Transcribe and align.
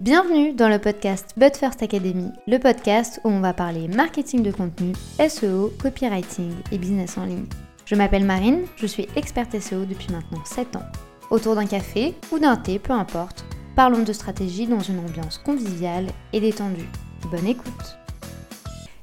Bienvenue 0.00 0.52
dans 0.52 0.68
le 0.68 0.78
podcast 0.78 1.32
But 1.36 1.56
First 1.56 1.82
Academy, 1.82 2.30
le 2.46 2.58
podcast 2.58 3.20
où 3.24 3.30
on 3.30 3.40
va 3.40 3.52
parler 3.52 3.88
marketing 3.88 4.44
de 4.44 4.52
contenu, 4.52 4.92
SEO, 5.28 5.72
copywriting 5.82 6.52
et 6.70 6.78
business 6.78 7.18
en 7.18 7.24
ligne. 7.24 7.46
Je 7.84 7.96
m'appelle 7.96 8.24
Marine, 8.24 8.60
je 8.76 8.86
suis 8.86 9.08
experte 9.16 9.58
SEO 9.58 9.86
depuis 9.86 10.12
maintenant 10.12 10.44
7 10.44 10.76
ans. 10.76 10.84
Autour 11.30 11.56
d'un 11.56 11.66
café 11.66 12.14
ou 12.30 12.38
d'un 12.38 12.56
thé, 12.56 12.78
peu 12.78 12.92
importe, 12.92 13.44
parlons 13.74 14.04
de 14.04 14.12
stratégie 14.12 14.68
dans 14.68 14.78
une 14.78 15.00
ambiance 15.00 15.38
conviviale 15.38 16.06
et 16.32 16.40
détendue. 16.40 16.88
Bonne 17.32 17.48
écoute 17.48 17.98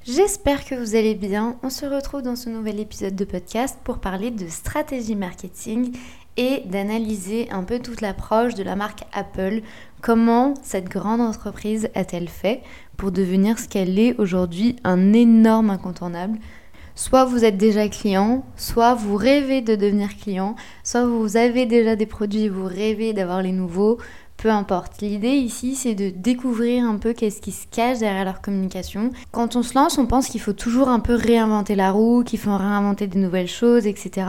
J'espère 0.05 0.63
que 0.63 0.75
vous 0.75 0.95
allez 0.95 1.15
bien. 1.15 1.57
On 1.61 1.69
se 1.69 1.85
retrouve 1.85 2.21
dans 2.21 2.37
ce 2.37 2.47
nouvel 2.47 2.79
épisode 2.79 3.15
de 3.15 3.25
podcast 3.25 3.77
pour 3.83 3.97
parler 3.97 4.31
de 4.31 4.47
stratégie 4.47 5.15
marketing 5.15 5.97
et 6.37 6.63
d'analyser 6.65 7.49
un 7.51 7.63
peu 7.63 7.79
toute 7.79 8.01
l'approche 8.01 8.55
de 8.55 8.63
la 8.63 8.75
marque 8.75 9.03
Apple. 9.13 9.61
Comment 10.01 10.53
cette 10.61 10.89
grande 10.89 11.21
entreprise 11.21 11.89
a-t-elle 11.95 12.29
fait 12.29 12.61
pour 12.97 13.11
devenir 13.11 13.59
ce 13.59 13.67
qu'elle 13.67 13.97
est 13.99 14.19
aujourd'hui, 14.19 14.75
un 14.83 15.13
énorme 15.13 15.69
incontournable? 15.69 16.37
Soit 16.97 17.25
vous 17.25 17.43
êtes 17.43 17.57
déjà 17.57 17.89
client, 17.89 18.45
soit 18.55 18.93
vous 18.93 19.17
rêvez 19.17 19.61
de 19.61 19.75
devenir 19.75 20.15
client, 20.15 20.55
soit 20.83 21.05
vous 21.05 21.35
avez 21.35 21.65
déjà 21.65 21.97
des 21.97 22.05
produits 22.05 22.43
et 22.43 22.49
vous 22.49 22.65
rêvez 22.65 23.11
d'avoir 23.11 23.41
les 23.41 23.51
nouveaux, 23.51 23.97
peu 24.37 24.49
importe. 24.49 25.01
L'idée 25.01 25.29
ici, 25.29 25.75
c'est 25.75 25.95
de 25.95 26.09
découvrir 26.09 26.85
un 26.85 26.97
peu 26.97 27.13
qu'est-ce 27.13 27.41
qui 27.41 27.51
se 27.51 27.65
cache 27.71 27.99
derrière 27.99 28.25
leur 28.25 28.41
communication. 28.41 29.11
Quand 29.31 29.55
on 29.55 29.63
se 29.63 29.73
lance, 29.75 29.97
on 29.97 30.05
pense 30.05 30.27
qu'il 30.27 30.41
faut 30.41 30.53
toujours 30.53 30.89
un 30.89 30.99
peu 30.99 31.15
réinventer 31.15 31.75
la 31.75 31.91
roue, 31.91 32.23
qu'il 32.23 32.39
faut 32.39 32.55
réinventer 32.55 33.07
des 33.07 33.19
nouvelles 33.19 33.47
choses, 33.47 33.87
etc. 33.87 34.25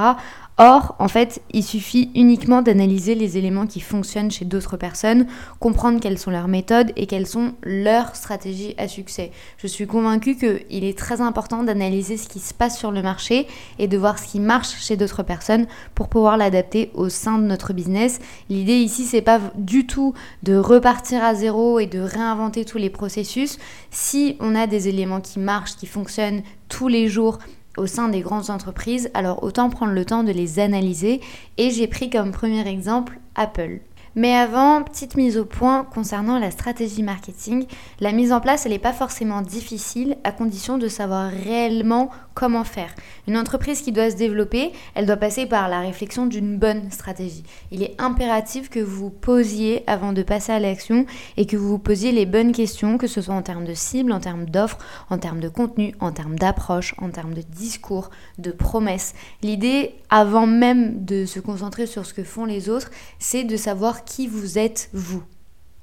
Or, 0.59 0.95
en 0.98 1.09
fait, 1.09 1.42
il 1.52 1.62
suffit 1.62 2.11
uniquement 2.14 2.62
d'analyser 2.62 3.14
les 3.14 3.37
éléments 3.37 3.66
qui 3.66 3.80
fonctionnent 3.80 4.30
chez 4.30 4.47
d'autres 4.47 4.78
personnes, 4.78 5.27
comprendre 5.61 6.00
quelles 6.00 6.19
sont 6.19 6.30
leurs 6.30 6.48
méthodes 6.48 6.92
et 6.97 7.06
quelles 7.06 7.27
sont 7.27 7.52
leurs 7.62 8.16
stratégies 8.16 8.75
à 8.78 8.89
succès. 8.89 9.33
Je 9.58 9.67
suis 9.67 9.86
convaincue 9.86 10.34
qu'il 10.36 10.84
est 10.84 10.97
très 10.97 11.20
important 11.20 11.62
d'analyser 11.62 12.17
ce 12.17 12.27
qui 12.27 12.39
se 12.39 12.55
passe 12.55 12.78
sur 12.78 12.91
le 12.91 13.02
marché 13.02 13.47
et 13.78 13.86
de 13.86 13.98
voir 13.98 14.19
ce 14.19 14.28
qui 14.28 14.41
marche 14.41 14.83
chez 14.83 14.97
d'autres 14.97 15.23
personnes 15.23 15.67
pour 15.95 16.08
pouvoir 16.08 16.39
l'adapter 16.39 16.91
au 16.95 17.11
sein 17.11 17.36
de 17.36 17.45
notre 17.45 17.75
business. 17.75 18.19
L'idée 18.48 18.78
ici, 18.78 19.05
c'est 19.05 19.20
pas 19.20 19.41
du 19.56 19.86
tout 19.86 19.95
de 20.42 20.56
repartir 20.56 21.22
à 21.22 21.34
zéro 21.34 21.78
et 21.78 21.86
de 21.86 22.00
réinventer 22.00 22.64
tous 22.64 22.78
les 22.78 22.91
processus. 22.91 23.58
Si 23.91 24.36
on 24.41 24.55
a 24.55 24.66
des 24.66 24.89
éléments 24.89 25.20
qui 25.20 25.39
marchent, 25.39 25.77
qui 25.77 25.86
fonctionnent 25.86 26.42
tous 26.69 26.89
les 26.89 27.08
jours 27.08 27.39
au 27.77 27.86
sein 27.86 28.08
des 28.08 28.20
grandes 28.20 28.50
entreprises, 28.50 29.11
alors 29.14 29.42
autant 29.42 29.70
prendre 29.70 29.92
le 29.92 30.05
temps 30.05 30.24
de 30.24 30.33
les 30.33 30.58
analyser. 30.58 31.20
Et 31.58 31.70
j'ai 31.70 31.86
pris 31.86 32.11
comme 32.11 32.33
premier 32.33 32.67
exemple 32.69 33.19
Apple. 33.34 33.80
Mais 34.14 34.34
avant, 34.34 34.83
petite 34.83 35.14
mise 35.14 35.36
au 35.36 35.44
point 35.44 35.84
concernant 35.84 36.39
la 36.39 36.50
stratégie 36.50 37.02
marketing. 37.02 37.67
La 38.00 38.12
mise 38.12 38.33
en 38.33 38.41
place, 38.41 38.64
elle 38.64 38.72
n'est 38.72 38.78
pas 38.78 38.94
forcément 38.94 39.42
difficile 39.42 40.17
à 40.24 40.33
condition 40.33 40.78
de 40.78 40.89
savoir 40.89 41.30
réellement 41.30 42.11
comment 42.37 42.65
faire. 42.65 42.95
Une 43.27 43.39
entreprise 43.39 43.81
qui 43.81 43.91
doit 43.91 44.11
se 44.11 44.17
développer, 44.17 44.73
elle 44.95 45.06
doit 45.06 45.17
passer 45.17 45.47
par 45.47 45.69
la 45.69 45.81
réflexion 45.81 46.27
d'une 46.27 46.59
bonne 46.59 46.91
stratégie. 46.92 47.42
Il 47.73 47.83
est 47.83 47.95
impératif 47.98 48.69
que 48.69 48.79
vous 48.79 48.97
vous 48.97 49.11
posiez 49.11 49.83
avant 49.87 50.12
de 50.12 50.23
passer 50.23 50.53
à 50.53 50.61
l'action 50.61 51.07
et 51.39 51.47
que 51.47 51.57
vous 51.57 51.69
vous 51.69 51.79
posiez 51.79 52.12
les 52.12 52.27
bonnes 52.27 52.53
questions, 52.53 52.98
que 52.98 53.07
ce 53.07 53.23
soit 53.23 53.34
en 53.34 53.42
termes 53.42 53.64
de 53.64 53.73
cible, 53.73 54.12
en 54.12 54.20
termes 54.20 54.45
d'offres, 54.45 54.79
en 55.09 55.17
termes 55.17 55.41
de 55.41 55.48
contenu, 55.48 55.95
en 55.98 56.12
termes 56.12 56.39
d'approche, 56.39 56.95
en 56.98 57.09
termes 57.09 57.34
de 57.34 57.42
discours, 57.42 58.11
de 58.39 58.51
promesses. 58.51 59.14
L'idée, 59.42 59.95
avant 60.11 60.47
même 60.47 61.07
de 61.07 61.25
se 61.25 61.41
concentrer 61.41 61.87
sur 61.87 62.05
ce 62.05 62.12
que 62.12 62.23
font 62.23 62.45
les 62.45 62.69
autres, 62.69 62.91
c'est 63.19 63.45
de 63.45 63.57
savoir 63.57 64.05
qui 64.05 64.29
vous 64.29 64.59
êtes 64.59 64.91
vous. 64.92 65.23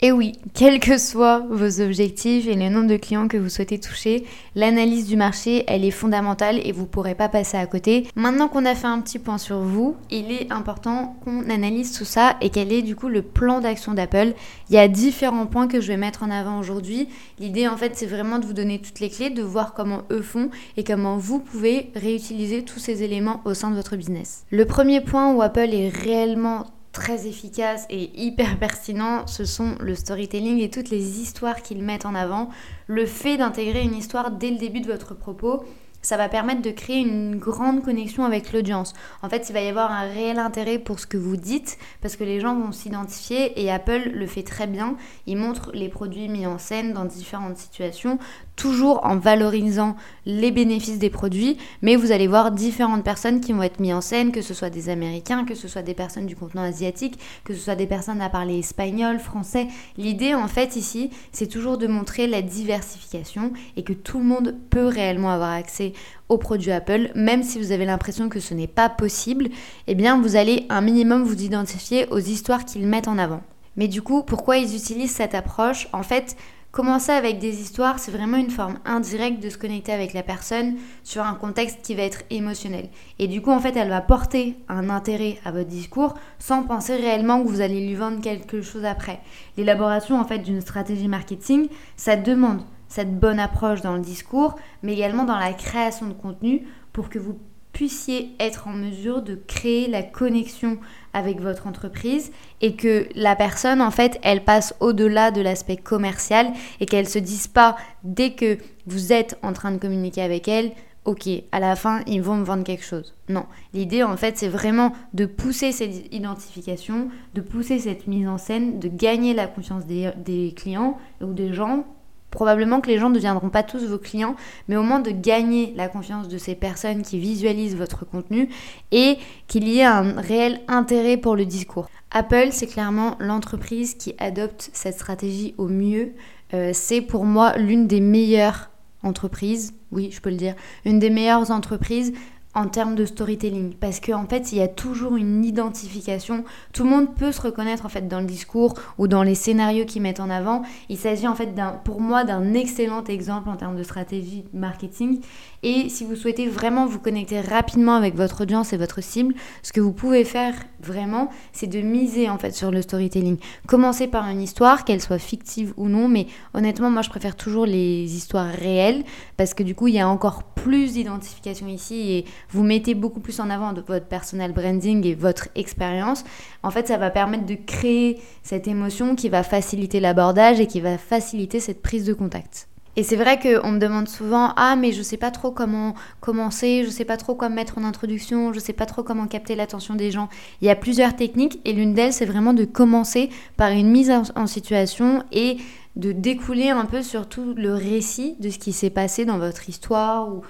Et 0.05 0.11
oui, 0.11 0.33
quels 0.53 0.81
que 0.81 0.97
soient 0.97 1.45
vos 1.49 1.79
objectifs 1.79 2.45
et 2.45 2.55
le 2.55 2.67
nombre 2.67 2.89
de 2.89 2.97
clients 2.97 3.29
que 3.29 3.37
vous 3.37 3.47
souhaitez 3.47 3.79
toucher, 3.79 4.25
l'analyse 4.53 5.07
du 5.07 5.15
marché, 5.15 5.63
elle 5.65 5.85
est 5.85 5.91
fondamentale 5.91 6.59
et 6.61 6.73
vous 6.73 6.81
ne 6.81 6.87
pourrez 6.87 7.15
pas 7.15 7.29
passer 7.29 7.55
à 7.55 7.65
côté. 7.67 8.05
Maintenant 8.17 8.49
qu'on 8.49 8.65
a 8.65 8.75
fait 8.75 8.87
un 8.87 8.99
petit 8.99 9.17
point 9.17 9.37
sur 9.37 9.59
vous, 9.59 9.95
il 10.11 10.29
est 10.33 10.51
important 10.51 11.15
qu'on 11.23 11.49
analyse 11.49 11.97
tout 11.97 12.03
ça 12.03 12.35
et 12.41 12.49
quel 12.49 12.73
est 12.73 12.81
du 12.81 12.97
coup 12.97 13.07
le 13.07 13.21
plan 13.21 13.61
d'action 13.61 13.93
d'Apple. 13.93 14.33
Il 14.69 14.75
y 14.75 14.77
a 14.77 14.89
différents 14.89 15.45
points 15.45 15.69
que 15.69 15.79
je 15.79 15.87
vais 15.87 15.95
mettre 15.95 16.23
en 16.23 16.31
avant 16.31 16.59
aujourd'hui. 16.59 17.07
L'idée 17.39 17.69
en 17.69 17.77
fait, 17.77 17.93
c'est 17.95 18.05
vraiment 18.05 18.39
de 18.39 18.45
vous 18.45 18.51
donner 18.51 18.79
toutes 18.79 18.99
les 18.99 19.09
clés, 19.09 19.29
de 19.29 19.41
voir 19.41 19.73
comment 19.73 20.01
eux 20.11 20.21
font 20.21 20.49
et 20.75 20.83
comment 20.83 21.15
vous 21.15 21.39
pouvez 21.39 21.91
réutiliser 21.95 22.63
tous 22.63 22.79
ces 22.79 23.03
éléments 23.03 23.39
au 23.45 23.53
sein 23.53 23.71
de 23.71 23.75
votre 23.77 23.95
business. 23.95 24.43
Le 24.51 24.65
premier 24.65 24.99
point 24.99 25.33
où 25.33 25.41
Apple 25.41 25.69
est 25.71 25.87
réellement 25.87 26.65
très 26.93 27.27
efficace 27.27 27.85
et 27.89 28.11
hyper 28.15 28.57
pertinent, 28.59 29.27
ce 29.27 29.43
sont 29.43 29.75
le 29.79 29.95
storytelling 29.95 30.59
et 30.61 30.69
toutes 30.69 30.91
les 30.91 31.19
histoires 31.19 31.61
qu'ils 31.61 31.83
mettent 31.83 32.05
en 32.05 32.15
avant. 32.15 32.49
Le 32.87 33.05
fait 33.05 33.35
d'intégrer 33.35 33.81
une 33.81 33.95
histoire 33.95 34.31
dès 34.31 34.51
le 34.51 34.57
début 34.57 34.79
de 34.79 34.87
votre 34.87 35.15
propos, 35.15 35.65
ça 36.03 36.17
va 36.17 36.29
permettre 36.29 36.61
de 36.61 36.69
créer 36.69 36.99
une 36.99 37.37
grande 37.37 37.83
connexion 37.83 38.23
avec 38.25 38.53
l'audience. 38.53 38.93
En 39.23 39.29
fait, 39.29 39.49
il 39.49 39.53
va 39.53 39.61
y 39.61 39.67
avoir 39.67 39.91
un 39.91 40.03
réel 40.03 40.37
intérêt 40.37 40.77
pour 40.77 40.99
ce 40.99 41.07
que 41.07 41.17
vous 41.17 41.37
dites 41.37 41.79
parce 42.01 42.15
que 42.15 42.23
les 42.23 42.39
gens 42.39 42.55
vont 42.55 42.71
s'identifier 42.71 43.59
et 43.59 43.71
Apple 43.71 44.11
le 44.13 44.27
fait 44.27 44.43
très 44.43 44.67
bien. 44.67 44.95
Il 45.25 45.37
montre 45.37 45.71
les 45.73 45.89
produits 45.89 46.29
mis 46.29 46.45
en 46.45 46.59
scène 46.59 46.93
dans 46.93 47.05
différentes 47.05 47.57
situations 47.57 48.19
toujours 48.55 49.03
en 49.03 49.17
valorisant 49.17 49.95
les 50.25 50.51
bénéfices 50.51 50.99
des 50.99 51.09
produits, 51.09 51.57
mais 51.81 51.95
vous 51.95 52.11
allez 52.11 52.27
voir 52.27 52.51
différentes 52.51 53.03
personnes 53.03 53.41
qui 53.41 53.53
vont 53.53 53.63
être 53.63 53.79
mises 53.79 53.93
en 53.93 54.01
scène, 54.01 54.31
que 54.31 54.41
ce 54.41 54.53
soit 54.53 54.69
des 54.69 54.89
Américains, 54.89 55.45
que 55.45 55.55
ce 55.55 55.67
soit 55.67 55.81
des 55.81 55.93
personnes 55.93 56.25
du 56.25 56.35
continent 56.35 56.63
asiatique, 56.63 57.19
que 57.43 57.53
ce 57.53 57.59
soit 57.59 57.75
des 57.75 57.87
personnes 57.87 58.21
à 58.21 58.29
parler 58.29 58.59
espagnol, 58.59 59.19
français. 59.19 59.67
L'idée 59.97 60.35
en 60.35 60.47
fait 60.47 60.75
ici, 60.75 61.09
c'est 61.31 61.47
toujours 61.47 61.77
de 61.77 61.87
montrer 61.87 62.27
la 62.27 62.41
diversification 62.41 63.53
et 63.75 63.83
que 63.83 63.93
tout 63.93 64.19
le 64.19 64.25
monde 64.25 64.55
peut 64.69 64.87
réellement 64.87 65.31
avoir 65.31 65.51
accès 65.51 65.92
aux 66.29 66.37
produits 66.37 66.71
Apple, 66.71 67.11
même 67.15 67.43
si 67.43 67.59
vous 67.59 67.71
avez 67.71 67.85
l'impression 67.85 68.29
que 68.29 68.39
ce 68.39 68.53
n'est 68.53 68.67
pas 68.67 68.89
possible, 68.89 69.49
eh 69.87 69.95
bien 69.95 70.21
vous 70.21 70.35
allez 70.35 70.65
un 70.69 70.81
minimum 70.81 71.23
vous 71.23 71.41
identifier 71.41 72.07
aux 72.11 72.19
histoires 72.19 72.65
qu'ils 72.65 72.87
mettent 72.87 73.07
en 73.07 73.17
avant. 73.17 73.41
Mais 73.75 73.87
du 73.87 74.01
coup, 74.01 74.23
pourquoi 74.23 74.57
ils 74.57 74.75
utilisent 74.75 75.15
cette 75.15 75.35
approche? 75.35 75.87
En 75.93 76.03
fait, 76.03 76.35
Commencer 76.73 77.11
avec 77.11 77.37
des 77.37 77.61
histoires, 77.61 77.99
c'est 77.99 78.09
vraiment 78.09 78.37
une 78.37 78.49
forme 78.49 78.79
indirecte 78.83 79.43
de 79.43 79.51
se 79.51 79.59
connecter 79.59 79.91
avec 79.91 80.11
la 80.11 80.23
personne 80.23 80.77
sur 81.03 81.21
un 81.21 81.35
contexte 81.35 81.83
qui 81.83 81.93
va 81.93 82.01
être 82.01 82.23
émotionnel. 82.31 82.89
Et 83.19 83.27
du 83.27 83.43
coup, 83.43 83.51
en 83.51 83.59
fait, 83.59 83.77
elle 83.77 83.89
va 83.89 84.01
porter 84.01 84.57
un 84.69 84.89
intérêt 84.89 85.37
à 85.45 85.51
votre 85.51 85.69
discours 85.69 86.15
sans 86.39 86.63
penser 86.63 86.95
réellement 86.95 87.43
que 87.43 87.47
vous 87.47 87.61
allez 87.61 87.85
lui 87.85 87.93
vendre 87.93 88.21
quelque 88.21 88.63
chose 88.63 88.85
après. 88.85 89.19
L'élaboration, 89.55 90.19
en 90.19 90.25
fait, 90.25 90.39
d'une 90.39 90.61
stratégie 90.61 91.07
marketing, 91.07 91.67
ça 91.95 92.15
demande 92.15 92.63
cette 92.93 93.19
bonne 93.19 93.39
approche 93.39 93.81
dans 93.81 93.95
le 93.95 94.01
discours, 94.01 94.55
mais 94.83 94.93
également 94.93 95.23
dans 95.23 95.39
la 95.39 95.51
création 95.53 96.05
de 96.05 96.13
contenu 96.13 96.67
pour 96.91 97.09
que 97.09 97.17
vous 97.17 97.39
puissiez 97.71 98.35
être 98.39 98.67
en 98.67 98.73
mesure 98.73 99.23
de 99.23 99.33
créer 99.33 99.87
la 99.87 100.03
connexion 100.03 100.77
avec 101.11 101.41
votre 101.41 101.65
entreprise 101.65 102.31
et 102.61 102.75
que 102.75 103.07
la 103.15 103.35
personne, 103.35 103.81
en 103.81 103.89
fait, 103.89 104.19
elle 104.21 104.43
passe 104.43 104.75
au-delà 104.79 105.31
de 105.31 105.41
l'aspect 105.41 105.75
commercial 105.75 106.53
et 106.79 106.85
qu'elle 106.85 107.09
se 107.09 107.17
dise 107.17 107.47
pas 107.47 107.77
dès 108.03 108.33
que 108.33 108.59
vous 108.85 109.11
êtes 109.11 109.39
en 109.41 109.53
train 109.53 109.71
de 109.71 109.79
communiquer 109.79 110.21
avec 110.21 110.47
elle, 110.47 110.71
ok, 111.05 111.27
à 111.51 111.59
la 111.59 111.75
fin, 111.75 112.01
ils 112.05 112.21
vont 112.21 112.35
me 112.35 112.45
vendre 112.45 112.63
quelque 112.63 112.85
chose. 112.85 113.15
Non, 113.27 113.47
l'idée, 113.73 114.03
en 114.03 114.17
fait, 114.17 114.37
c'est 114.37 114.47
vraiment 114.47 114.93
de 115.15 115.25
pousser 115.25 115.71
cette 115.71 116.13
identification, 116.13 117.09
de 117.33 117.41
pousser 117.41 117.79
cette 117.79 118.05
mise 118.05 118.27
en 118.27 118.37
scène, 118.37 118.77
de 118.77 118.87
gagner 118.87 119.33
la 119.33 119.47
confiance 119.47 119.87
des, 119.87 120.11
des 120.23 120.53
clients 120.55 120.99
ou 121.21 121.33
des 121.33 121.53
gens 121.53 121.85
Probablement 122.33 122.81
que 122.81 122.87
les 122.87 122.97
gens 122.97 123.09
ne 123.09 123.15
deviendront 123.15 123.49
pas 123.49 123.61
tous 123.61 123.85
vos 123.85 123.99
clients, 123.99 124.35
mais 124.67 124.75
au 124.75 124.81
moins 124.81 124.99
de 124.99 125.11
gagner 125.11 125.71
la 125.75 125.87
confiance 125.87 126.27
de 126.27 126.39
ces 126.39 126.55
personnes 126.55 127.03
qui 127.03 127.19
visualisent 127.19 127.75
votre 127.75 128.05
contenu 128.05 128.49
et 128.91 129.19
qu'il 129.47 129.67
y 129.67 129.79
ait 129.79 129.83
un 129.83 130.19
réel 130.19 130.59
intérêt 130.67 131.17
pour 131.17 131.35
le 131.35 131.45
discours. 131.45 131.87
Apple, 132.09 132.47
c'est 132.49 132.65
clairement 132.65 133.17
l'entreprise 133.19 133.93
qui 133.93 134.15
adopte 134.17 134.71
cette 134.73 134.95
stratégie 134.95 135.53
au 135.59 135.67
mieux. 135.67 136.13
Euh, 136.55 136.71
c'est 136.73 137.01
pour 137.01 137.23
moi 137.23 137.55
l'une 137.55 137.85
des 137.85 138.01
meilleures 138.01 138.71
entreprises, 139.03 139.75
oui, 139.91 140.09
je 140.11 140.19
peux 140.19 140.31
le 140.31 140.35
dire, 140.35 140.55
une 140.85 140.97
des 140.97 141.11
meilleures 141.11 141.51
entreprises 141.51 142.13
en 142.55 142.67
termes 142.67 142.95
de 142.95 143.05
storytelling. 143.05 143.73
Parce 143.73 143.99
qu'en 143.99 144.23
en 144.23 144.27
fait 144.27 144.51
il 144.51 144.57
y 144.57 144.61
a 144.61 144.67
toujours 144.67 145.15
une 145.15 145.43
identification. 145.43 146.43
Tout 146.73 146.83
le 146.83 146.89
monde 146.89 147.15
peut 147.15 147.31
se 147.31 147.41
reconnaître 147.41 147.85
en 147.85 147.89
fait 147.89 148.07
dans 148.07 148.19
le 148.19 148.25
discours 148.25 148.75
ou 148.97 149.07
dans 149.07 149.23
les 149.23 149.35
scénarios 149.35 149.85
qu'ils 149.85 150.01
mettent 150.01 150.19
en 150.19 150.29
avant. 150.29 150.63
Il 150.89 150.97
s'agit 150.97 151.27
en 151.27 151.35
fait 151.35 151.49
pour 151.83 152.01
moi 152.01 152.23
d'un 152.23 152.53
excellent 152.53 153.03
exemple 153.03 153.49
en 153.49 153.55
termes 153.55 153.75
de 153.75 153.83
stratégie 153.83 154.45
marketing. 154.53 155.19
Et 155.63 155.89
si 155.89 156.03
vous 156.03 156.15
souhaitez 156.15 156.47
vraiment 156.47 156.85
vous 156.85 156.99
connecter 156.99 157.41
rapidement 157.41 157.95
avec 157.95 158.15
votre 158.15 158.41
audience 158.41 158.73
et 158.73 158.77
votre 158.77 159.01
cible 159.01 159.33
ce 159.61 159.71
que 159.71 159.81
vous 159.81 159.93
pouvez 159.93 160.25
faire 160.25 160.53
vraiment 160.81 161.29
c'est 161.53 161.67
de 161.67 161.79
miser 161.81 162.29
en 162.29 162.37
fait 162.37 162.51
sur 162.51 162.71
le 162.71 162.81
storytelling. 162.81 163.37
Commencer 163.67 164.07
par 164.07 164.27
une 164.27 164.41
histoire 164.41 164.85
qu'elle 164.85 165.01
soit 165.01 165.19
fictive 165.19 165.73
ou 165.77 165.87
non 165.87 166.07
mais 166.07 166.27
honnêtement 166.53 166.91
moi 166.91 167.01
je 167.01 167.09
préfère 167.09 167.35
toujours 167.35 167.65
les 167.65 168.15
histoires 168.15 168.51
réelles 168.51 169.03
parce 169.37 169.53
que 169.53 169.63
du 169.63 169.75
coup 169.75 169.87
il 169.87 169.95
y 169.95 169.99
a 169.99 170.07
encore 170.07 170.43
plus 170.43 170.93
d'identification 170.93 171.67
ici 171.67 172.25
vous 172.53 172.63
mettez 172.63 172.93
beaucoup 172.93 173.19
plus 173.19 173.39
en 173.39 173.49
avant 173.49 173.73
votre 173.73 174.05
personal 174.05 174.53
branding 174.53 175.05
et 175.05 175.15
votre 175.15 175.49
expérience, 175.55 176.23
en 176.61 176.71
fait, 176.71 176.87
ça 176.87 176.97
va 176.97 177.09
permettre 177.09 177.45
de 177.45 177.55
créer 177.55 178.21
cette 178.43 178.67
émotion 178.67 179.15
qui 179.15 179.29
va 179.29 179.43
faciliter 179.43 179.99
l'abordage 179.99 180.59
et 180.59 180.67
qui 180.67 180.79
va 180.79 180.97
faciliter 180.97 181.59
cette 181.59 181.81
prise 181.81 182.05
de 182.05 182.13
contact. 182.13 182.67
Et 182.95 183.01
c'est 183.01 183.15
vrai 183.15 183.39
qu'on 183.39 183.71
me 183.71 183.79
demande 183.79 184.07
souvent 184.07 184.53
Ah, 184.55 184.75
mais 184.75 184.91
je 184.91 185.01
sais 185.01 185.17
pas 185.17 185.31
trop 185.31 185.49
comment 185.49 185.95
commencer, 186.19 186.83
je 186.85 186.91
sais 186.91 187.05
pas 187.05 187.17
trop 187.17 187.33
quoi 187.33 187.49
mettre 187.49 187.79
en 187.79 187.83
introduction, 187.83 188.53
je 188.53 188.59
sais 188.59 188.73
pas 188.73 188.85
trop 188.85 189.01
comment 189.01 189.25
capter 189.25 189.55
l'attention 189.55 189.95
des 189.95 190.11
gens. 190.11 190.29
Il 190.61 190.67
y 190.67 190.69
a 190.69 190.75
plusieurs 190.75 191.15
techniques 191.15 191.59
et 191.65 191.73
l'une 191.73 191.95
d'elles, 191.95 192.13
c'est 192.13 192.25
vraiment 192.25 192.53
de 192.53 192.65
commencer 192.65 193.29
par 193.57 193.71
une 193.71 193.89
mise 193.89 194.11
en 194.35 194.45
situation 194.45 195.23
et 195.31 195.57
de 195.95 196.11
découler 196.11 196.69
un 196.69 196.85
peu 196.85 197.01
sur 197.01 197.27
tout 197.27 197.53
le 197.55 197.73
récit 197.73 198.35
de 198.39 198.49
ce 198.49 198.59
qui 198.59 198.73
s'est 198.73 198.89
passé 198.89 199.25
dans 199.25 199.37
votre 199.37 199.69
histoire 199.69 200.29
ou 200.29 200.41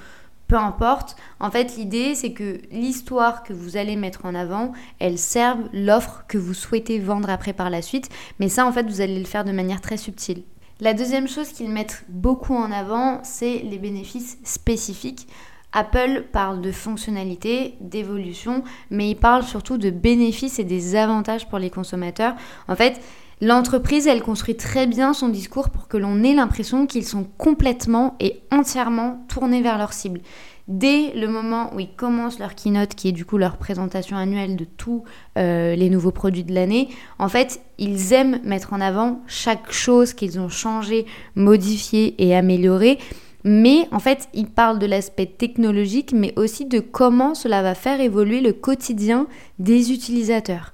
peu 0.54 0.60
importe. 0.60 1.16
En 1.40 1.50
fait, 1.50 1.78
l'idée, 1.78 2.14
c'est 2.14 2.32
que 2.32 2.62
l'histoire 2.72 3.42
que 3.42 3.54
vous 3.54 3.76
allez 3.76 3.96
mettre 3.96 4.28
en 4.28 4.36
avant, 4.36 4.72
elle 5.00 5.18
serve 5.18 5.62
l'offre 5.74 6.26
que 6.28 6.38
vous 6.38 6.54
souhaitez 6.54 7.00
vendre 7.00 7.28
après 7.32 7.54
par 7.54 7.72
la 7.72 7.82
suite. 7.82 8.10
Mais 8.40 8.50
ça, 8.50 8.64
en 8.68 8.72
fait, 8.72 8.84
vous 8.84 9.02
allez 9.02 9.18
le 9.18 9.26
faire 9.26 9.46
de 9.46 9.52
manière 9.52 9.82
très 9.82 9.98
subtile. 9.98 10.44
La 10.80 10.94
deuxième 10.94 11.28
chose 11.28 11.48
qu'ils 11.48 11.72
mettent 11.72 12.06
beaucoup 12.08 12.54
en 12.54 12.72
avant, 12.72 13.20
c'est 13.24 13.64
les 13.64 13.80
bénéfices 13.80 14.38
spécifiques. 14.44 15.28
Apple 15.72 16.26
parle 16.32 16.62
de 16.62 16.72
fonctionnalité, 16.72 17.74
d'évolution, 17.82 18.64
mais 18.92 19.10
il 19.10 19.16
parle 19.16 19.42
surtout 19.42 19.80
de 19.80 19.90
bénéfices 19.90 20.60
et 20.60 20.64
des 20.64 20.96
avantages 20.96 21.50
pour 21.50 21.58
les 21.58 21.72
consommateurs. 21.72 22.36
En 22.68 22.76
fait, 22.76 23.02
l'entreprise, 23.42 24.08
elle 24.08 24.22
construit 24.22 24.56
très 24.56 24.88
bien 24.88 25.14
son 25.14 25.30
discours 25.30 25.70
pour 25.70 25.88
que 25.88 25.98
l'on 25.98 26.24
ait 26.24 26.34
l'impression 26.34 26.86
qu'ils 26.86 27.06
sont 27.06 27.26
complètement 27.38 28.16
et 28.20 28.42
entièrement 28.52 29.26
tournés 29.28 29.62
vers 29.62 29.78
leur 29.78 29.94
cible 29.94 30.22
dès 30.68 31.12
le 31.14 31.28
moment 31.28 31.74
où 31.74 31.80
ils 31.80 31.94
commencent 31.94 32.40
leur 32.40 32.56
keynote, 32.56 32.96
qui 32.96 33.10
est 33.10 33.14
du 33.14 33.26
coup 33.26 33.38
leur 33.38 33.58
présentation 33.58 34.18
annuelle 34.18 34.56
de 34.56 34.66
tous 34.66 35.04
euh, 35.38 35.76
les 35.76 35.90
nouveaux 35.90 36.12
produits 36.12 36.44
de 36.44 36.54
l'année, 36.54 36.90
en 37.20 37.28
fait, 37.28 37.62
ils 37.78 38.14
aiment 38.14 38.40
mettre 38.44 38.74
en 38.74 38.82
avant 38.82 39.22
chaque 39.28 39.72
chose 39.72 40.14
qu'ils 40.14 40.40
ont 40.40 40.50
changé, 40.50 41.06
modifié 41.36 42.16
et 42.24 42.36
amélioré. 42.36 43.00
Mais 43.44 43.90
en 43.92 44.00
fait, 44.00 44.30
ils 44.34 44.48
parlent 44.48 44.80
de 44.80 44.86
l'aspect 44.86 45.26
technologique, 45.26 46.14
mais 46.14 46.34
aussi 46.38 46.66
de 46.66 46.80
comment 46.80 47.36
cela 47.36 47.62
va 47.62 47.76
faire 47.76 48.00
évoluer 48.00 48.40
le 48.40 48.54
quotidien 48.54 49.28
des 49.60 49.92
utilisateurs. 49.92 50.73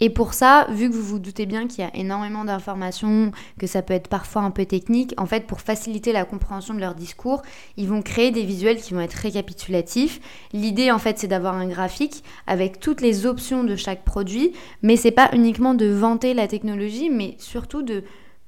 Et 0.00 0.10
pour 0.10 0.32
ça, 0.34 0.66
vu 0.70 0.88
que 0.88 0.94
vous 0.94 1.02
vous 1.02 1.18
doutez 1.18 1.46
bien 1.46 1.66
qu'il 1.66 1.80
y 1.80 1.86
a 1.86 1.94
énormément 1.96 2.44
d'informations, 2.44 3.32
que 3.58 3.66
ça 3.66 3.82
peut 3.82 3.94
être 3.94 4.08
parfois 4.08 4.42
un 4.42 4.50
peu 4.50 4.64
technique, 4.64 5.14
en 5.16 5.26
fait, 5.26 5.46
pour 5.46 5.60
faciliter 5.60 6.12
la 6.12 6.24
compréhension 6.24 6.74
de 6.74 6.80
leur 6.80 6.94
discours, 6.94 7.42
ils 7.76 7.88
vont 7.88 8.02
créer 8.02 8.30
des 8.30 8.44
visuels 8.44 8.80
qui 8.80 8.94
vont 8.94 9.00
être 9.00 9.14
récapitulatifs. 9.14 10.20
L'idée, 10.52 10.90
en 10.90 10.98
fait, 10.98 11.18
c'est 11.18 11.26
d'avoir 11.26 11.54
un 11.54 11.66
graphique 11.66 12.22
avec 12.46 12.78
toutes 12.78 13.00
les 13.00 13.26
options 13.26 13.64
de 13.64 13.74
chaque 13.76 14.04
produit, 14.04 14.52
mais 14.82 14.96
c'est 14.96 15.10
pas 15.10 15.30
uniquement 15.32 15.74
de 15.74 15.86
vanter 15.86 16.34
la 16.34 16.46
technologie, 16.46 17.10
mais 17.10 17.34
surtout 17.38 17.82
de 17.82 18.04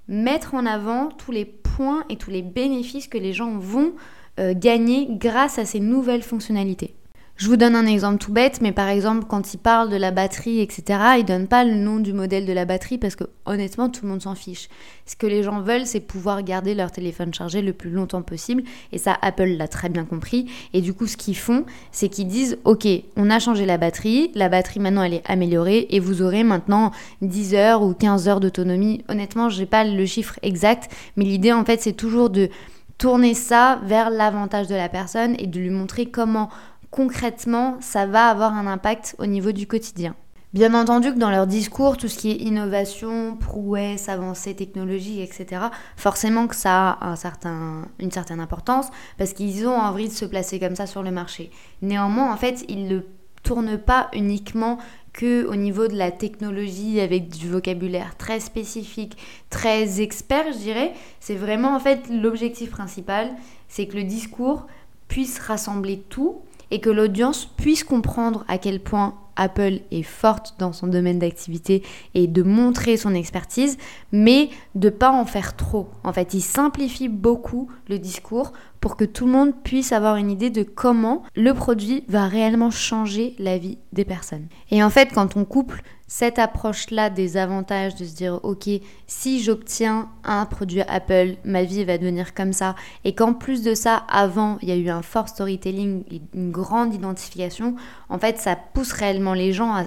mettre 0.06 0.54
en 0.54 0.66
avant 0.66 1.08
tous 1.08 1.32
les 1.32 1.44
points 1.44 2.04
et 2.08 2.16
tous 2.16 2.30
les 2.30 2.42
bénéfices 2.42 3.08
que 3.08 3.18
les 3.18 3.32
gens 3.32 3.58
vont 3.58 3.92
euh, 4.38 4.54
gagner 4.56 5.08
grâce 5.10 5.58
à 5.58 5.64
ces 5.64 5.80
nouvelles 5.80 6.22
fonctionnalités. 6.22 6.94
Je 7.40 7.46
vous 7.46 7.56
donne 7.56 7.74
un 7.74 7.86
exemple 7.86 8.18
tout 8.18 8.34
bête, 8.34 8.60
mais 8.60 8.70
par 8.70 8.90
exemple, 8.90 9.24
quand 9.26 9.54
ils 9.54 9.58
parlent 9.58 9.88
de 9.88 9.96
la 9.96 10.10
batterie, 10.10 10.60
etc., 10.60 11.00
ils 11.20 11.24
donnent 11.24 11.48
pas 11.48 11.64
le 11.64 11.74
nom 11.74 11.98
du 11.98 12.12
modèle 12.12 12.44
de 12.44 12.52
la 12.52 12.66
batterie 12.66 12.98
parce 12.98 13.16
que 13.16 13.24
honnêtement, 13.46 13.88
tout 13.88 14.04
le 14.04 14.10
monde 14.10 14.20
s'en 14.20 14.34
fiche. 14.34 14.68
Ce 15.06 15.16
que 15.16 15.26
les 15.26 15.42
gens 15.42 15.62
veulent, 15.62 15.86
c'est 15.86 16.00
pouvoir 16.00 16.42
garder 16.42 16.74
leur 16.74 16.92
téléphone 16.92 17.32
chargé 17.32 17.62
le 17.62 17.72
plus 17.72 17.88
longtemps 17.88 18.20
possible. 18.20 18.62
Et 18.92 18.98
ça, 18.98 19.16
Apple 19.22 19.56
l'a 19.56 19.68
très 19.68 19.88
bien 19.88 20.04
compris. 20.04 20.50
Et 20.74 20.82
du 20.82 20.92
coup, 20.92 21.06
ce 21.06 21.16
qu'ils 21.16 21.36
font, 21.36 21.64
c'est 21.92 22.10
qu'ils 22.10 22.26
disent 22.26 22.58
Ok, 22.64 22.86
on 23.16 23.30
a 23.30 23.38
changé 23.38 23.64
la 23.64 23.78
batterie, 23.78 24.32
la 24.34 24.50
batterie 24.50 24.80
maintenant 24.80 25.02
elle 25.02 25.14
est 25.14 25.24
améliorée 25.24 25.86
et 25.88 25.98
vous 25.98 26.20
aurez 26.20 26.44
maintenant 26.44 26.90
10 27.22 27.54
heures 27.54 27.82
ou 27.82 27.94
15 27.94 28.28
heures 28.28 28.40
d'autonomie. 28.40 29.02
Honnêtement, 29.08 29.48
je 29.48 29.60
n'ai 29.60 29.66
pas 29.66 29.84
le 29.84 30.04
chiffre 30.04 30.38
exact, 30.42 30.92
mais 31.16 31.24
l'idée 31.24 31.54
en 31.54 31.64
fait, 31.64 31.80
c'est 31.80 31.94
toujours 31.94 32.28
de 32.28 32.50
tourner 32.98 33.32
ça 33.32 33.80
vers 33.82 34.10
l'avantage 34.10 34.66
de 34.66 34.74
la 34.74 34.90
personne 34.90 35.34
et 35.38 35.46
de 35.46 35.58
lui 35.58 35.70
montrer 35.70 36.04
comment 36.04 36.50
concrètement, 36.90 37.76
ça 37.80 38.06
va 38.06 38.28
avoir 38.28 38.54
un 38.54 38.66
impact 38.66 39.16
au 39.18 39.26
niveau 39.26 39.52
du 39.52 39.66
quotidien. 39.66 40.14
Bien 40.52 40.74
entendu 40.74 41.12
que 41.12 41.18
dans 41.18 41.30
leur 41.30 41.46
discours, 41.46 41.96
tout 41.96 42.08
ce 42.08 42.18
qui 42.18 42.32
est 42.32 42.36
innovation, 42.36 43.36
prouesse, 43.36 44.08
avancée 44.08 44.56
technologique, 44.56 45.20
etc., 45.20 45.66
forcément 45.96 46.48
que 46.48 46.56
ça 46.56 46.90
a 46.90 47.10
un 47.10 47.14
certain, 47.14 47.86
une 48.00 48.10
certaine 48.10 48.40
importance 48.40 48.88
parce 49.16 49.32
qu'ils 49.32 49.68
ont 49.68 49.76
envie 49.76 50.08
de 50.08 50.12
se 50.12 50.24
placer 50.24 50.58
comme 50.58 50.74
ça 50.74 50.86
sur 50.86 51.04
le 51.04 51.12
marché. 51.12 51.52
Néanmoins, 51.82 52.32
en 52.32 52.36
fait, 52.36 52.64
ils 52.68 52.88
ne 52.88 52.98
tournent 53.44 53.78
pas 53.78 54.10
uniquement 54.12 54.78
que 55.12 55.46
au 55.46 55.54
niveau 55.54 55.86
de 55.86 55.96
la 55.96 56.10
technologie 56.10 57.00
avec 57.00 57.28
du 57.28 57.48
vocabulaire 57.48 58.16
très 58.16 58.40
spécifique, 58.40 59.16
très 59.50 60.00
expert, 60.00 60.52
je 60.52 60.58
dirais. 60.58 60.94
C'est 61.20 61.36
vraiment 61.36 61.76
en 61.76 61.80
fait 61.80 62.08
l'objectif 62.10 62.70
principal, 62.70 63.30
c'est 63.68 63.86
que 63.86 63.96
le 63.96 64.04
discours 64.04 64.66
puisse 65.06 65.38
rassembler 65.38 66.02
tout 66.08 66.42
et 66.70 66.80
que 66.80 66.90
l'audience 66.90 67.46
puisse 67.56 67.84
comprendre 67.84 68.44
à 68.48 68.58
quel 68.58 68.80
point 68.80 69.14
Apple 69.36 69.80
est 69.90 70.02
forte 70.02 70.56
dans 70.58 70.72
son 70.72 70.86
domaine 70.86 71.18
d'activité 71.18 71.82
et 72.14 72.26
de 72.26 72.42
montrer 72.42 72.96
son 72.96 73.14
expertise, 73.14 73.78
mais 74.12 74.50
de 74.74 74.90
pas 74.90 75.10
en 75.10 75.24
faire 75.24 75.56
trop. 75.56 75.88
En 76.04 76.12
fait, 76.12 76.34
il 76.34 76.42
simplifie 76.42 77.08
beaucoup 77.08 77.70
le 77.88 77.98
discours 77.98 78.52
pour 78.80 78.96
que 78.96 79.04
tout 79.04 79.26
le 79.26 79.32
monde 79.32 79.54
puisse 79.62 79.92
avoir 79.92 80.16
une 80.16 80.30
idée 80.30 80.50
de 80.50 80.62
comment 80.62 81.22
le 81.36 81.54
produit 81.54 82.04
va 82.08 82.26
réellement 82.26 82.70
changer 82.70 83.34
la 83.38 83.58
vie 83.58 83.78
des 83.92 84.04
personnes. 84.04 84.46
Et 84.70 84.82
en 84.82 84.90
fait, 84.90 85.10
quand 85.14 85.36
on 85.36 85.44
couple 85.44 85.82
cette 86.10 86.40
approche-là 86.40 87.08
des 87.08 87.36
avantages 87.36 87.94
de 87.94 88.04
se 88.04 88.16
dire 88.16 88.40
ok 88.42 88.68
si 89.06 89.40
j'obtiens 89.40 90.08
un 90.24 90.44
produit 90.44 90.80
Apple 90.82 91.36
ma 91.44 91.62
vie 91.62 91.84
va 91.84 91.98
devenir 91.98 92.34
comme 92.34 92.52
ça 92.52 92.74
et 93.04 93.14
qu'en 93.14 93.32
plus 93.32 93.62
de 93.62 93.74
ça 93.74 94.02
avant 94.08 94.58
il 94.60 94.68
y 94.68 94.72
a 94.72 94.76
eu 94.76 94.90
un 94.90 95.02
fort 95.02 95.28
storytelling 95.28 96.02
une 96.34 96.50
grande 96.50 96.92
identification 96.92 97.76
en 98.08 98.18
fait 98.18 98.38
ça 98.38 98.56
pousse 98.56 98.90
réellement 98.90 99.34
les 99.34 99.52
gens 99.52 99.72
à, 99.72 99.84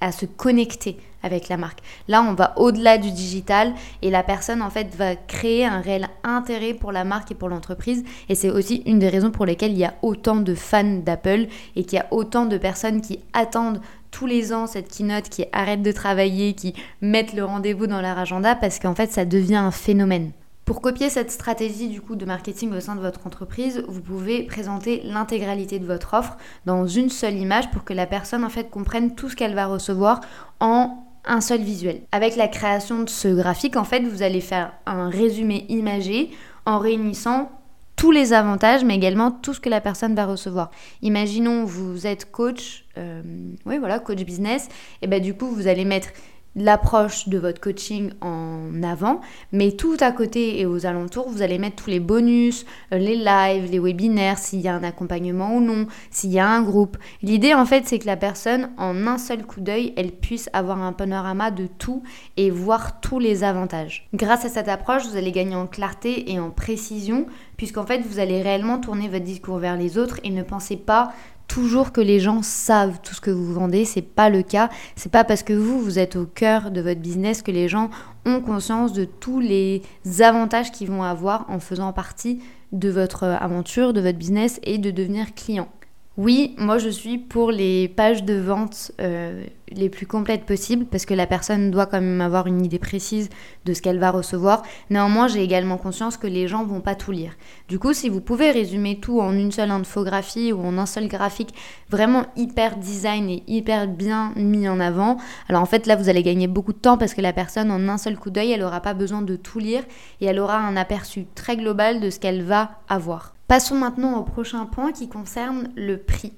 à 0.00 0.12
se 0.12 0.26
connecter 0.26 0.96
avec 1.24 1.48
la 1.48 1.56
marque. 1.56 1.78
Là, 2.06 2.22
on 2.22 2.34
va 2.34 2.52
au-delà 2.58 2.98
du 2.98 3.10
digital 3.10 3.72
et 4.02 4.10
la 4.10 4.22
personne 4.22 4.60
en 4.60 4.68
fait 4.68 4.94
va 4.94 5.16
créer 5.16 5.64
un 5.64 5.80
réel 5.80 6.06
intérêt 6.22 6.74
pour 6.74 6.92
la 6.92 7.02
marque 7.02 7.32
et 7.32 7.34
pour 7.34 7.48
l'entreprise 7.48 8.04
et 8.28 8.34
c'est 8.34 8.50
aussi 8.50 8.82
une 8.84 8.98
des 8.98 9.08
raisons 9.08 9.30
pour 9.30 9.46
lesquelles 9.46 9.72
il 9.72 9.78
y 9.78 9.84
a 9.84 9.94
autant 10.02 10.36
de 10.36 10.54
fans 10.54 11.00
d'Apple 11.02 11.46
et 11.76 11.84
qu'il 11.84 11.96
y 11.96 12.00
a 12.00 12.06
autant 12.10 12.44
de 12.44 12.58
personnes 12.58 13.00
qui 13.00 13.20
attendent 13.32 13.80
tous 14.14 14.26
les 14.26 14.52
ans 14.52 14.68
cette 14.68 14.96
keynote, 14.96 15.28
qui 15.28 15.44
arrêtent 15.52 15.82
de 15.82 15.90
travailler, 15.90 16.54
qui 16.54 16.72
mettent 17.00 17.32
le 17.32 17.44
rendez-vous 17.44 17.88
dans 17.88 18.00
leur 18.00 18.16
agenda 18.16 18.54
parce 18.54 18.78
qu'en 18.78 18.94
fait 18.94 19.10
ça 19.10 19.24
devient 19.24 19.56
un 19.56 19.72
phénomène. 19.72 20.30
Pour 20.64 20.80
copier 20.80 21.10
cette 21.10 21.32
stratégie 21.32 21.88
du 21.88 22.00
coup 22.00 22.14
de 22.14 22.24
marketing 22.24 22.72
au 22.72 22.80
sein 22.80 22.94
de 22.94 23.00
votre 23.00 23.26
entreprise, 23.26 23.84
vous 23.88 24.00
pouvez 24.00 24.44
présenter 24.44 25.02
l'intégralité 25.04 25.80
de 25.80 25.84
votre 25.84 26.14
offre 26.14 26.36
dans 26.64 26.86
une 26.86 27.10
seule 27.10 27.34
image 27.34 27.70
pour 27.72 27.82
que 27.82 27.92
la 27.92 28.06
personne 28.06 28.44
en 28.44 28.48
fait 28.48 28.70
comprenne 28.70 29.16
tout 29.16 29.28
ce 29.28 29.34
qu'elle 29.34 29.54
va 29.54 29.66
recevoir 29.66 30.20
en 30.60 31.04
un 31.24 31.40
seul 31.40 31.60
visuel. 31.60 32.02
Avec 32.12 32.36
la 32.36 32.48
création 32.48 33.02
de 33.02 33.08
ce 33.08 33.28
graphique, 33.28 33.76
en 33.76 33.84
fait, 33.84 34.00
vous 34.00 34.22
allez 34.22 34.40
faire 34.40 34.72
un 34.86 35.08
résumé 35.08 35.66
imagé 35.70 36.30
en 36.66 36.78
réunissant 36.78 37.50
tous 37.96 38.10
les 38.10 38.32
avantages, 38.32 38.84
mais 38.84 38.94
également 38.94 39.30
tout 39.30 39.54
ce 39.54 39.60
que 39.60 39.68
la 39.68 39.80
personne 39.80 40.14
va 40.14 40.26
recevoir. 40.26 40.70
Imaginons, 41.02 41.64
vous 41.64 42.06
êtes 42.06 42.30
coach, 42.30 42.84
euh, 42.98 43.22
oui 43.66 43.78
voilà, 43.78 43.98
coach 43.98 44.22
business, 44.24 44.68
et 45.02 45.06
ben 45.06 45.20
du 45.20 45.34
coup, 45.34 45.46
vous 45.46 45.68
allez 45.68 45.84
mettre 45.84 46.08
l'approche 46.56 47.28
de 47.28 47.38
votre 47.38 47.60
coaching 47.60 48.10
en 48.20 48.82
avant, 48.82 49.20
mais 49.52 49.72
tout 49.72 49.96
à 50.00 50.12
côté 50.12 50.60
et 50.60 50.66
aux 50.66 50.86
alentours, 50.86 51.28
vous 51.28 51.42
allez 51.42 51.58
mettre 51.58 51.82
tous 51.82 51.90
les 51.90 52.00
bonus, 52.00 52.64
euh, 52.92 52.98
les 52.98 53.16
lives, 53.16 53.70
les 53.70 53.78
webinaires, 53.78 54.38
s'il 54.38 54.60
y 54.60 54.68
a 54.68 54.74
un 54.74 54.84
accompagnement 54.84 55.56
ou 55.56 55.60
non, 55.60 55.86
s'il 56.10 56.32
y 56.32 56.38
a 56.38 56.48
un 56.48 56.62
groupe. 56.62 56.96
L'idée 57.22 57.54
en 57.54 57.66
fait, 57.66 57.86
c'est 57.86 57.98
que 57.98 58.06
la 58.06 58.16
personne, 58.16 58.70
en 58.78 59.06
un 59.06 59.18
seul 59.18 59.44
coup 59.44 59.60
d'œil, 59.60 59.92
elle 59.96 60.12
puisse 60.12 60.48
avoir 60.52 60.80
un 60.80 60.92
panorama 60.92 61.50
de 61.50 61.66
tout 61.66 62.02
et 62.36 62.50
voir 62.50 63.00
tous 63.00 63.18
les 63.18 63.44
avantages. 63.44 64.08
Grâce 64.14 64.44
à 64.44 64.48
cette 64.48 64.68
approche, 64.68 65.06
vous 65.06 65.16
allez 65.16 65.32
gagner 65.32 65.56
en 65.56 65.66
clarté 65.66 66.32
et 66.32 66.38
en 66.38 66.50
précision, 66.50 67.26
puisqu'en 67.56 67.86
fait, 67.86 68.00
vous 68.00 68.18
allez 68.18 68.42
réellement 68.42 68.78
tourner 68.78 69.08
votre 69.08 69.24
discours 69.24 69.58
vers 69.58 69.76
les 69.76 69.98
autres 69.98 70.20
et 70.24 70.30
ne 70.30 70.42
pensez 70.42 70.76
pas 70.76 71.12
toujours 71.48 71.92
que 71.92 72.00
les 72.00 72.20
gens 72.20 72.42
savent 72.42 73.00
tout 73.02 73.14
ce 73.14 73.20
que 73.20 73.30
vous 73.30 73.52
vendez, 73.52 73.84
c'est 73.84 74.02
pas 74.02 74.30
le 74.30 74.42
cas. 74.42 74.68
C'est 74.96 75.12
pas 75.12 75.24
parce 75.24 75.42
que 75.42 75.52
vous 75.52 75.80
vous 75.80 75.98
êtes 75.98 76.16
au 76.16 76.26
cœur 76.26 76.70
de 76.70 76.80
votre 76.80 77.00
business 77.00 77.42
que 77.42 77.50
les 77.50 77.68
gens 77.68 77.90
ont 78.26 78.40
conscience 78.40 78.92
de 78.92 79.04
tous 79.04 79.40
les 79.40 79.82
avantages 80.20 80.72
qu'ils 80.72 80.90
vont 80.90 81.02
avoir 81.02 81.46
en 81.48 81.60
faisant 81.60 81.92
partie 81.92 82.40
de 82.72 82.88
votre 82.88 83.24
aventure, 83.24 83.92
de 83.92 84.00
votre 84.00 84.18
business 84.18 84.60
et 84.64 84.78
de 84.78 84.90
devenir 84.90 85.34
client. 85.34 85.68
Oui, 86.16 86.54
moi 86.58 86.78
je 86.78 86.88
suis 86.88 87.18
pour 87.18 87.50
les 87.50 87.88
pages 87.88 88.22
de 88.22 88.34
vente 88.34 88.92
euh, 89.00 89.44
les 89.72 89.88
plus 89.88 90.06
complètes 90.06 90.46
possibles 90.46 90.84
parce 90.84 91.06
que 91.06 91.14
la 91.14 91.26
personne 91.26 91.72
doit 91.72 91.86
quand 91.86 92.00
même 92.00 92.20
avoir 92.20 92.46
une 92.46 92.64
idée 92.64 92.78
précise 92.78 93.30
de 93.64 93.74
ce 93.74 93.82
qu'elle 93.82 93.98
va 93.98 94.12
recevoir. 94.12 94.62
Néanmoins, 94.90 95.26
j'ai 95.26 95.42
également 95.42 95.76
conscience 95.76 96.16
que 96.16 96.28
les 96.28 96.46
gens 96.46 96.64
vont 96.64 96.80
pas 96.80 96.94
tout 96.94 97.10
lire. 97.10 97.32
Du 97.68 97.80
coup, 97.80 97.92
si 97.92 98.08
vous 98.08 98.20
pouvez 98.20 98.52
résumer 98.52 99.00
tout 99.00 99.20
en 99.20 99.32
une 99.32 99.50
seule 99.50 99.72
infographie 99.72 100.52
ou 100.52 100.64
en 100.64 100.78
un 100.78 100.86
seul 100.86 101.08
graphique 101.08 101.52
vraiment 101.90 102.26
hyper 102.36 102.76
design 102.76 103.28
et 103.28 103.42
hyper 103.48 103.88
bien 103.88 104.32
mis 104.36 104.68
en 104.68 104.78
avant, 104.78 105.16
alors 105.48 105.62
en 105.62 105.66
fait 105.66 105.88
là 105.88 105.96
vous 105.96 106.08
allez 106.08 106.22
gagner 106.22 106.46
beaucoup 106.46 106.72
de 106.72 106.78
temps 106.78 106.96
parce 106.96 107.14
que 107.14 107.22
la 107.22 107.32
personne 107.32 107.72
en 107.72 107.88
un 107.88 107.98
seul 107.98 108.16
coup 108.16 108.30
d'œil, 108.30 108.52
elle 108.52 108.60
n'aura 108.60 108.80
pas 108.80 108.94
besoin 108.94 109.22
de 109.22 109.34
tout 109.34 109.58
lire 109.58 109.82
et 110.20 110.26
elle 110.26 110.38
aura 110.38 110.58
un 110.58 110.76
aperçu 110.76 111.26
très 111.34 111.56
global 111.56 111.98
de 111.98 112.08
ce 112.08 112.20
qu'elle 112.20 112.44
va 112.44 112.78
avoir. 112.88 113.33
Passons 113.48 113.74
maintenant 113.74 114.18
au 114.18 114.22
prochain 114.22 114.64
point 114.64 114.92
qui 114.92 115.08
concerne 115.08 115.68
le 115.76 115.98
prix. 115.98 116.32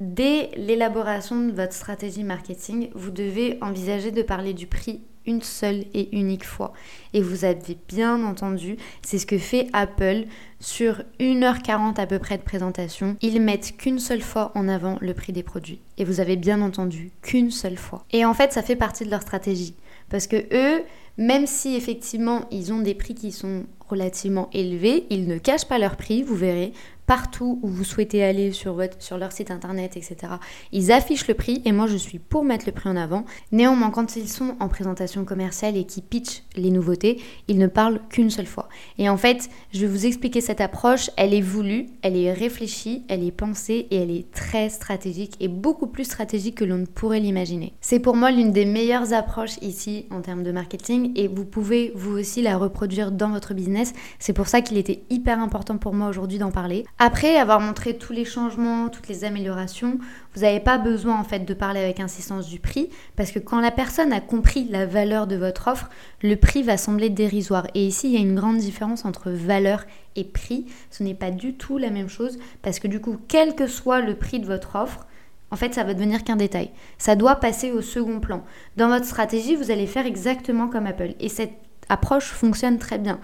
Dès 0.00 0.50
l'élaboration 0.56 1.46
de 1.46 1.52
votre 1.52 1.74
stratégie 1.74 2.24
marketing, 2.24 2.88
vous 2.94 3.10
devez 3.10 3.58
envisager 3.60 4.10
de 4.10 4.22
parler 4.22 4.54
du 4.54 4.66
prix 4.66 5.02
une 5.26 5.42
seule 5.42 5.84
et 5.92 6.16
unique 6.16 6.44
fois. 6.44 6.72
Et 7.12 7.20
vous 7.20 7.44
avez 7.44 7.76
bien 7.88 8.24
entendu, 8.24 8.76
c'est 9.02 9.18
ce 9.18 9.26
que 9.26 9.38
fait 9.38 9.68
Apple 9.74 10.24
sur 10.60 11.02
1h40 11.20 12.00
à 12.00 12.06
peu 12.06 12.18
près 12.18 12.38
de 12.38 12.42
présentation. 12.42 13.16
Ils 13.20 13.40
mettent 13.40 13.76
qu'une 13.76 13.98
seule 13.98 14.22
fois 14.22 14.52
en 14.54 14.68
avant 14.68 14.96
le 15.00 15.12
prix 15.14 15.32
des 15.32 15.42
produits. 15.42 15.80
Et 15.98 16.04
vous 16.04 16.20
avez 16.20 16.36
bien 16.36 16.62
entendu 16.62 17.10
qu'une 17.22 17.50
seule 17.50 17.76
fois. 17.76 18.04
Et 18.12 18.24
en 18.24 18.34
fait, 18.34 18.52
ça 18.52 18.62
fait 18.62 18.76
partie 18.76 19.04
de 19.04 19.10
leur 19.10 19.22
stratégie. 19.22 19.74
Parce 20.08 20.26
que 20.26 20.36
eux, 20.52 20.84
même 21.18 21.46
si 21.46 21.74
effectivement 21.74 22.46
ils 22.50 22.72
ont 22.72 22.80
des 22.80 22.94
prix 22.94 23.14
qui 23.14 23.32
sont 23.32 23.64
relativement 23.88 24.48
élevés, 24.52 25.06
ils 25.10 25.26
ne 25.26 25.38
cachent 25.38 25.66
pas 25.66 25.78
leurs 25.78 25.96
prix, 25.96 26.22
vous 26.22 26.36
verrez 26.36 26.72
partout 27.06 27.58
où 27.62 27.68
vous 27.68 27.84
souhaitez 27.84 28.22
aller 28.24 28.52
sur, 28.52 28.74
votre, 28.74 29.00
sur 29.00 29.16
leur 29.16 29.32
site 29.32 29.50
internet, 29.50 29.96
etc. 29.96 30.34
Ils 30.72 30.92
affichent 30.92 31.28
le 31.28 31.34
prix 31.34 31.62
et 31.64 31.72
moi 31.72 31.86
je 31.86 31.96
suis 31.96 32.18
pour 32.18 32.44
mettre 32.44 32.66
le 32.66 32.72
prix 32.72 32.88
en 32.88 32.96
avant. 32.96 33.24
Néanmoins, 33.52 33.90
quand 33.90 34.16
ils 34.16 34.28
sont 34.28 34.56
en 34.60 34.68
présentation 34.68 35.24
commerciale 35.24 35.76
et 35.76 35.84
qui 35.84 36.02
pitchent 36.02 36.42
les 36.56 36.70
nouveautés, 36.70 37.20
ils 37.48 37.58
ne 37.58 37.66
parlent 37.66 38.00
qu'une 38.10 38.30
seule 38.30 38.46
fois. 38.46 38.68
Et 38.98 39.08
en 39.08 39.16
fait, 39.16 39.48
je 39.72 39.80
vais 39.80 39.86
vous 39.86 40.06
expliquer 40.06 40.40
cette 40.40 40.60
approche. 40.60 41.10
Elle 41.16 41.34
est 41.34 41.40
voulue, 41.40 41.86
elle 42.02 42.16
est 42.16 42.32
réfléchie, 42.32 43.04
elle 43.08 43.24
est 43.24 43.30
pensée 43.30 43.86
et 43.90 43.96
elle 43.96 44.10
est 44.10 44.30
très 44.32 44.68
stratégique 44.68 45.34
et 45.40 45.48
beaucoup 45.48 45.86
plus 45.86 46.04
stratégique 46.04 46.56
que 46.56 46.64
l'on 46.64 46.78
ne 46.78 46.86
pourrait 46.86 47.20
l'imaginer. 47.20 47.72
C'est 47.80 48.00
pour 48.00 48.16
moi 48.16 48.30
l'une 48.30 48.52
des 48.52 48.64
meilleures 48.64 49.12
approches 49.12 49.58
ici 49.62 50.06
en 50.10 50.20
termes 50.20 50.42
de 50.42 50.52
marketing 50.52 51.12
et 51.14 51.28
vous 51.28 51.44
pouvez 51.44 51.92
vous 51.94 52.18
aussi 52.18 52.42
la 52.42 52.56
reproduire 52.56 53.12
dans 53.12 53.30
votre 53.30 53.54
business. 53.54 53.75
C'est 54.18 54.32
pour 54.32 54.48
ça 54.48 54.60
qu'il 54.60 54.76
était 54.76 55.02
hyper 55.10 55.40
important 55.40 55.78
pour 55.78 55.94
moi 55.94 56.08
aujourd'hui 56.08 56.38
d'en 56.38 56.50
parler. 56.50 56.84
Après 56.98 57.36
avoir 57.36 57.60
montré 57.60 57.96
tous 57.96 58.12
les 58.12 58.24
changements, 58.24 58.88
toutes 58.88 59.08
les 59.08 59.24
améliorations, 59.24 59.98
vous 60.34 60.42
n'avez 60.42 60.60
pas 60.60 60.78
besoin 60.78 61.18
en 61.18 61.24
fait 61.24 61.40
de 61.40 61.54
parler 61.54 61.80
avec 61.80 62.00
insistance 62.00 62.48
du 62.48 62.60
prix 62.60 62.90
parce 63.16 63.30
que 63.30 63.38
quand 63.38 63.60
la 63.60 63.70
personne 63.70 64.12
a 64.12 64.20
compris 64.20 64.66
la 64.70 64.86
valeur 64.86 65.26
de 65.26 65.36
votre 65.36 65.68
offre, 65.68 65.90
le 66.22 66.36
prix 66.36 66.62
va 66.62 66.76
sembler 66.76 67.10
dérisoire. 67.10 67.66
Et 67.74 67.86
ici, 67.86 68.08
il 68.08 68.14
y 68.14 68.16
a 68.16 68.20
une 68.20 68.34
grande 68.34 68.58
différence 68.58 69.04
entre 69.04 69.30
valeur 69.30 69.84
et 70.16 70.24
prix. 70.24 70.66
Ce 70.90 71.02
n'est 71.02 71.14
pas 71.14 71.30
du 71.30 71.54
tout 71.54 71.78
la 71.78 71.90
même 71.90 72.08
chose 72.08 72.38
parce 72.62 72.78
que 72.78 72.88
du 72.88 73.00
coup, 73.00 73.16
quel 73.28 73.54
que 73.54 73.66
soit 73.66 74.00
le 74.00 74.14
prix 74.14 74.40
de 74.40 74.46
votre 74.46 74.76
offre, 74.76 75.06
en 75.50 75.56
fait, 75.56 75.74
ça 75.74 75.84
va 75.84 75.94
devenir 75.94 76.24
qu'un 76.24 76.36
détail. 76.36 76.70
Ça 76.98 77.14
doit 77.14 77.36
passer 77.36 77.70
au 77.70 77.80
second 77.80 78.20
plan. 78.20 78.44
Dans 78.76 78.88
votre 78.88 79.04
stratégie, 79.04 79.54
vous 79.54 79.70
allez 79.70 79.86
faire 79.86 80.06
exactement 80.06 80.68
comme 80.68 80.86
Apple. 80.86 81.14
Et 81.20 81.28
cette 81.28 81.52
approche 81.88 82.26
fonctionne 82.26 82.78
très 82.78 82.98
bien. 82.98 83.20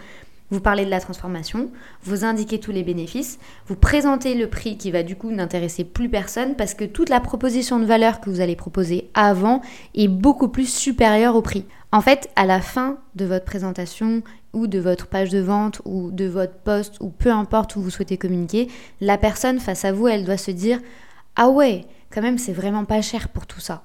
Vous 0.52 0.60
parlez 0.60 0.84
de 0.84 0.90
la 0.90 1.00
transformation, 1.00 1.70
vous 2.02 2.26
indiquez 2.26 2.60
tous 2.60 2.72
les 2.72 2.82
bénéfices, 2.82 3.38
vous 3.68 3.74
présentez 3.74 4.34
le 4.34 4.50
prix 4.50 4.76
qui 4.76 4.90
va 4.90 5.02
du 5.02 5.16
coup 5.16 5.30
n'intéresser 5.30 5.82
plus 5.82 6.10
personne 6.10 6.56
parce 6.56 6.74
que 6.74 6.84
toute 6.84 7.08
la 7.08 7.20
proposition 7.20 7.78
de 7.78 7.86
valeur 7.86 8.20
que 8.20 8.28
vous 8.28 8.42
allez 8.42 8.54
proposer 8.54 9.10
avant 9.14 9.62
est 9.94 10.08
beaucoup 10.08 10.48
plus 10.48 10.70
supérieure 10.70 11.36
au 11.36 11.40
prix. 11.40 11.64
En 11.90 12.02
fait, 12.02 12.28
à 12.36 12.44
la 12.44 12.60
fin 12.60 12.98
de 13.14 13.24
votre 13.24 13.46
présentation 13.46 14.22
ou 14.52 14.66
de 14.66 14.78
votre 14.78 15.06
page 15.06 15.30
de 15.30 15.40
vente 15.40 15.80
ou 15.86 16.10
de 16.10 16.26
votre 16.26 16.58
poste 16.58 16.98
ou 17.00 17.08
peu 17.08 17.30
importe 17.30 17.74
où 17.76 17.80
vous 17.80 17.88
souhaitez 17.88 18.18
communiquer, 18.18 18.68
la 19.00 19.16
personne 19.16 19.58
face 19.58 19.86
à 19.86 19.92
vous, 19.92 20.06
elle 20.06 20.26
doit 20.26 20.36
se 20.36 20.50
dire 20.50 20.80
"Ah 21.34 21.48
ouais, 21.48 21.86
quand 22.10 22.20
même 22.20 22.36
c'est 22.36 22.52
vraiment 22.52 22.84
pas 22.84 23.00
cher 23.00 23.30
pour 23.30 23.46
tout 23.46 23.60
ça." 23.60 23.84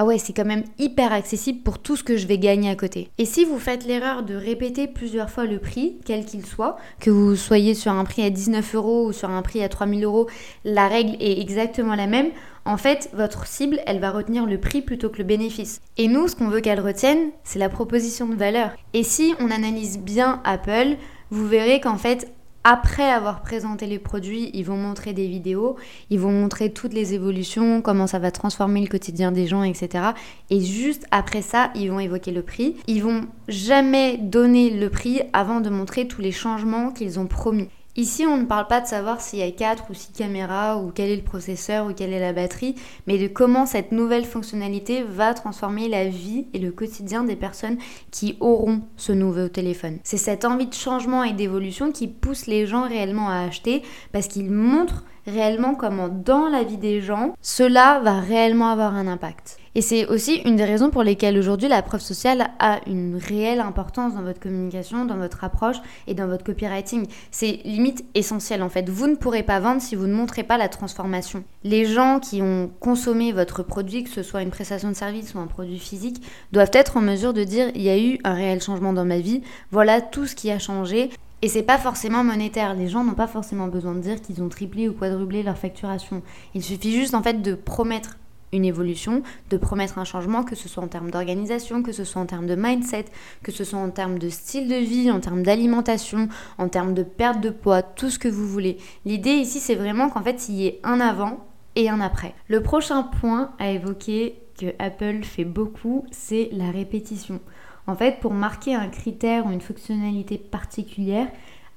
Ah 0.00 0.04
ouais, 0.04 0.18
c'est 0.18 0.32
quand 0.32 0.44
même 0.44 0.62
hyper 0.78 1.12
accessible 1.12 1.64
pour 1.64 1.80
tout 1.80 1.96
ce 1.96 2.04
que 2.04 2.16
je 2.16 2.28
vais 2.28 2.38
gagner 2.38 2.70
à 2.70 2.76
côté. 2.76 3.10
Et 3.18 3.24
si 3.24 3.44
vous 3.44 3.58
faites 3.58 3.84
l'erreur 3.84 4.22
de 4.22 4.36
répéter 4.36 4.86
plusieurs 4.86 5.28
fois 5.28 5.44
le 5.44 5.58
prix, 5.58 5.98
quel 6.04 6.24
qu'il 6.24 6.46
soit, 6.46 6.76
que 7.00 7.10
vous 7.10 7.34
soyez 7.34 7.74
sur 7.74 7.90
un 7.90 8.04
prix 8.04 8.22
à 8.22 8.30
19 8.30 8.76
euros 8.76 9.06
ou 9.08 9.12
sur 9.12 9.28
un 9.28 9.42
prix 9.42 9.60
à 9.60 9.68
3000 9.68 10.04
euros, 10.04 10.28
la 10.64 10.86
règle 10.86 11.16
est 11.18 11.40
exactement 11.40 11.96
la 11.96 12.06
même. 12.06 12.28
En 12.64 12.76
fait, 12.76 13.10
votre 13.12 13.48
cible, 13.48 13.80
elle 13.86 13.98
va 13.98 14.12
retenir 14.12 14.46
le 14.46 14.60
prix 14.60 14.82
plutôt 14.82 15.08
que 15.08 15.18
le 15.18 15.24
bénéfice. 15.24 15.80
Et 15.96 16.06
nous, 16.06 16.28
ce 16.28 16.36
qu'on 16.36 16.46
veut 16.46 16.60
qu'elle 16.60 16.78
retienne, 16.78 17.30
c'est 17.42 17.58
la 17.58 17.68
proposition 17.68 18.28
de 18.28 18.36
valeur. 18.36 18.70
Et 18.94 19.02
si 19.02 19.34
on 19.40 19.50
analyse 19.50 19.98
bien 19.98 20.40
Apple, 20.44 20.96
vous 21.30 21.48
verrez 21.48 21.80
qu'en 21.80 21.98
fait, 21.98 22.32
après 22.64 23.10
avoir 23.10 23.42
présenté 23.42 23.86
les 23.86 23.98
produits, 23.98 24.50
ils 24.52 24.64
vont 24.64 24.76
montrer 24.76 25.12
des 25.12 25.26
vidéos, 25.26 25.76
ils 26.10 26.18
vont 26.18 26.32
montrer 26.32 26.72
toutes 26.72 26.92
les 26.92 27.14
évolutions, 27.14 27.80
comment 27.82 28.06
ça 28.06 28.18
va 28.18 28.30
transformer 28.30 28.80
le 28.80 28.88
quotidien 28.88 29.32
des 29.32 29.46
gens, 29.46 29.62
etc. 29.62 30.04
Et 30.50 30.60
juste 30.60 31.06
après 31.10 31.42
ça, 31.42 31.70
ils 31.74 31.90
vont 31.90 32.00
évoquer 32.00 32.30
le 32.30 32.42
prix. 32.42 32.76
Ils 32.86 33.02
vont 33.02 33.22
jamais 33.48 34.18
donner 34.18 34.70
le 34.70 34.90
prix 34.90 35.22
avant 35.32 35.60
de 35.60 35.70
montrer 35.70 36.06
tous 36.06 36.20
les 36.20 36.32
changements 36.32 36.90
qu'ils 36.90 37.18
ont 37.18 37.26
promis. 37.26 37.68
Ici, 37.98 38.24
on 38.24 38.36
ne 38.36 38.44
parle 38.44 38.68
pas 38.68 38.80
de 38.80 38.86
savoir 38.86 39.20
s'il 39.20 39.40
y 39.40 39.42
a 39.42 39.50
4 39.50 39.90
ou 39.90 39.94
6 39.94 40.12
caméras, 40.12 40.78
ou 40.78 40.92
quel 40.94 41.10
est 41.10 41.16
le 41.16 41.22
processeur, 41.22 41.88
ou 41.88 41.92
quelle 41.92 42.12
est 42.12 42.20
la 42.20 42.32
batterie, 42.32 42.76
mais 43.08 43.18
de 43.18 43.26
comment 43.26 43.66
cette 43.66 43.90
nouvelle 43.90 44.24
fonctionnalité 44.24 45.02
va 45.02 45.34
transformer 45.34 45.88
la 45.88 46.06
vie 46.06 46.46
et 46.54 46.60
le 46.60 46.70
quotidien 46.70 47.24
des 47.24 47.34
personnes 47.34 47.76
qui 48.12 48.36
auront 48.38 48.82
ce 48.96 49.10
nouveau 49.10 49.48
téléphone. 49.48 49.98
C'est 50.04 50.16
cette 50.16 50.44
envie 50.44 50.68
de 50.68 50.74
changement 50.74 51.24
et 51.24 51.32
d'évolution 51.32 51.90
qui 51.90 52.06
pousse 52.06 52.46
les 52.46 52.66
gens 52.66 52.86
réellement 52.86 53.30
à 53.30 53.40
acheter, 53.40 53.82
parce 54.12 54.28
qu'ils 54.28 54.52
montrent 54.52 55.02
réellement 55.26 55.74
comment 55.74 56.08
dans 56.08 56.48
la 56.48 56.62
vie 56.62 56.76
des 56.76 57.00
gens, 57.00 57.34
cela 57.42 57.98
va 58.04 58.20
réellement 58.20 58.70
avoir 58.70 58.94
un 58.94 59.08
impact. 59.08 59.58
Et 59.78 59.80
c'est 59.80 60.06
aussi 60.06 60.38
une 60.44 60.56
des 60.56 60.64
raisons 60.64 60.90
pour 60.90 61.04
lesquelles 61.04 61.38
aujourd'hui 61.38 61.68
la 61.68 61.82
preuve 61.82 62.00
sociale 62.00 62.50
a 62.58 62.80
une 62.88 63.14
réelle 63.14 63.60
importance 63.60 64.12
dans 64.12 64.22
votre 64.22 64.40
communication, 64.40 65.04
dans 65.04 65.18
votre 65.18 65.44
approche 65.44 65.76
et 66.08 66.14
dans 66.14 66.26
votre 66.26 66.42
copywriting. 66.42 67.06
C'est 67.30 67.60
limite 67.64 68.04
essentiel 68.16 68.64
en 68.64 68.70
fait. 68.70 68.88
Vous 68.88 69.06
ne 69.06 69.14
pourrez 69.14 69.44
pas 69.44 69.60
vendre 69.60 69.80
si 69.80 69.94
vous 69.94 70.08
ne 70.08 70.14
montrez 70.14 70.42
pas 70.42 70.58
la 70.58 70.68
transformation. 70.68 71.44
Les 71.62 71.84
gens 71.84 72.18
qui 72.18 72.42
ont 72.42 72.72
consommé 72.80 73.30
votre 73.30 73.62
produit, 73.62 74.02
que 74.02 74.10
ce 74.10 74.24
soit 74.24 74.42
une 74.42 74.50
prestation 74.50 74.88
de 74.88 74.96
service 74.96 75.34
ou 75.34 75.38
un 75.38 75.46
produit 75.46 75.78
physique, 75.78 76.24
doivent 76.50 76.72
être 76.72 76.96
en 76.96 77.00
mesure 77.00 77.32
de 77.32 77.44
dire 77.44 77.70
il 77.76 77.82
y 77.82 77.88
a 77.88 78.00
eu 78.00 78.18
un 78.24 78.34
réel 78.34 78.60
changement 78.60 78.92
dans 78.92 79.04
ma 79.04 79.20
vie, 79.20 79.42
voilà 79.70 80.00
tout 80.00 80.26
ce 80.26 80.34
qui 80.34 80.50
a 80.50 80.58
changé, 80.58 81.10
et 81.40 81.46
c'est 81.46 81.62
pas 81.62 81.78
forcément 81.78 82.24
monétaire. 82.24 82.74
Les 82.74 82.88
gens 82.88 83.04
n'ont 83.04 83.14
pas 83.14 83.28
forcément 83.28 83.68
besoin 83.68 83.94
de 83.94 84.00
dire 84.00 84.20
qu'ils 84.20 84.42
ont 84.42 84.48
triplé 84.48 84.88
ou 84.88 84.92
quadruplé 84.92 85.44
leur 85.44 85.56
facturation. 85.56 86.22
Il 86.56 86.64
suffit 86.64 86.92
juste 86.92 87.14
en 87.14 87.22
fait 87.22 87.42
de 87.42 87.54
promettre 87.54 88.16
une 88.52 88.64
évolution, 88.64 89.22
de 89.50 89.56
promettre 89.56 89.98
un 89.98 90.04
changement, 90.04 90.44
que 90.44 90.54
ce 90.54 90.68
soit 90.68 90.82
en 90.82 90.88
termes 90.88 91.10
d'organisation, 91.10 91.82
que 91.82 91.92
ce 91.92 92.04
soit 92.04 92.22
en 92.22 92.26
termes 92.26 92.46
de 92.46 92.54
mindset, 92.54 93.06
que 93.42 93.52
ce 93.52 93.64
soit 93.64 93.78
en 93.78 93.90
termes 93.90 94.18
de 94.18 94.28
style 94.28 94.68
de 94.68 94.76
vie, 94.76 95.10
en 95.10 95.20
termes 95.20 95.42
d'alimentation, 95.42 96.28
en 96.58 96.68
termes 96.68 96.94
de 96.94 97.02
perte 97.02 97.40
de 97.40 97.50
poids, 97.50 97.82
tout 97.82 98.10
ce 98.10 98.18
que 98.18 98.28
vous 98.28 98.46
voulez. 98.46 98.78
L'idée 99.04 99.32
ici, 99.32 99.60
c'est 99.60 99.74
vraiment 99.74 100.08
qu'en 100.08 100.22
fait, 100.22 100.48
il 100.48 100.54
y 100.54 100.66
ait 100.66 100.80
un 100.84 101.00
avant 101.00 101.46
et 101.76 101.88
un 101.88 102.00
après. 102.00 102.34
Le 102.48 102.62
prochain 102.62 103.02
point 103.02 103.52
à 103.58 103.70
évoquer 103.70 104.40
que 104.58 104.66
Apple 104.78 105.22
fait 105.22 105.44
beaucoup, 105.44 106.04
c'est 106.10 106.48
la 106.52 106.70
répétition. 106.70 107.40
En 107.86 107.94
fait, 107.94 108.20
pour 108.20 108.34
marquer 108.34 108.74
un 108.74 108.88
critère 108.88 109.46
ou 109.46 109.50
une 109.50 109.60
fonctionnalité 109.60 110.36
particulière, 110.36 111.28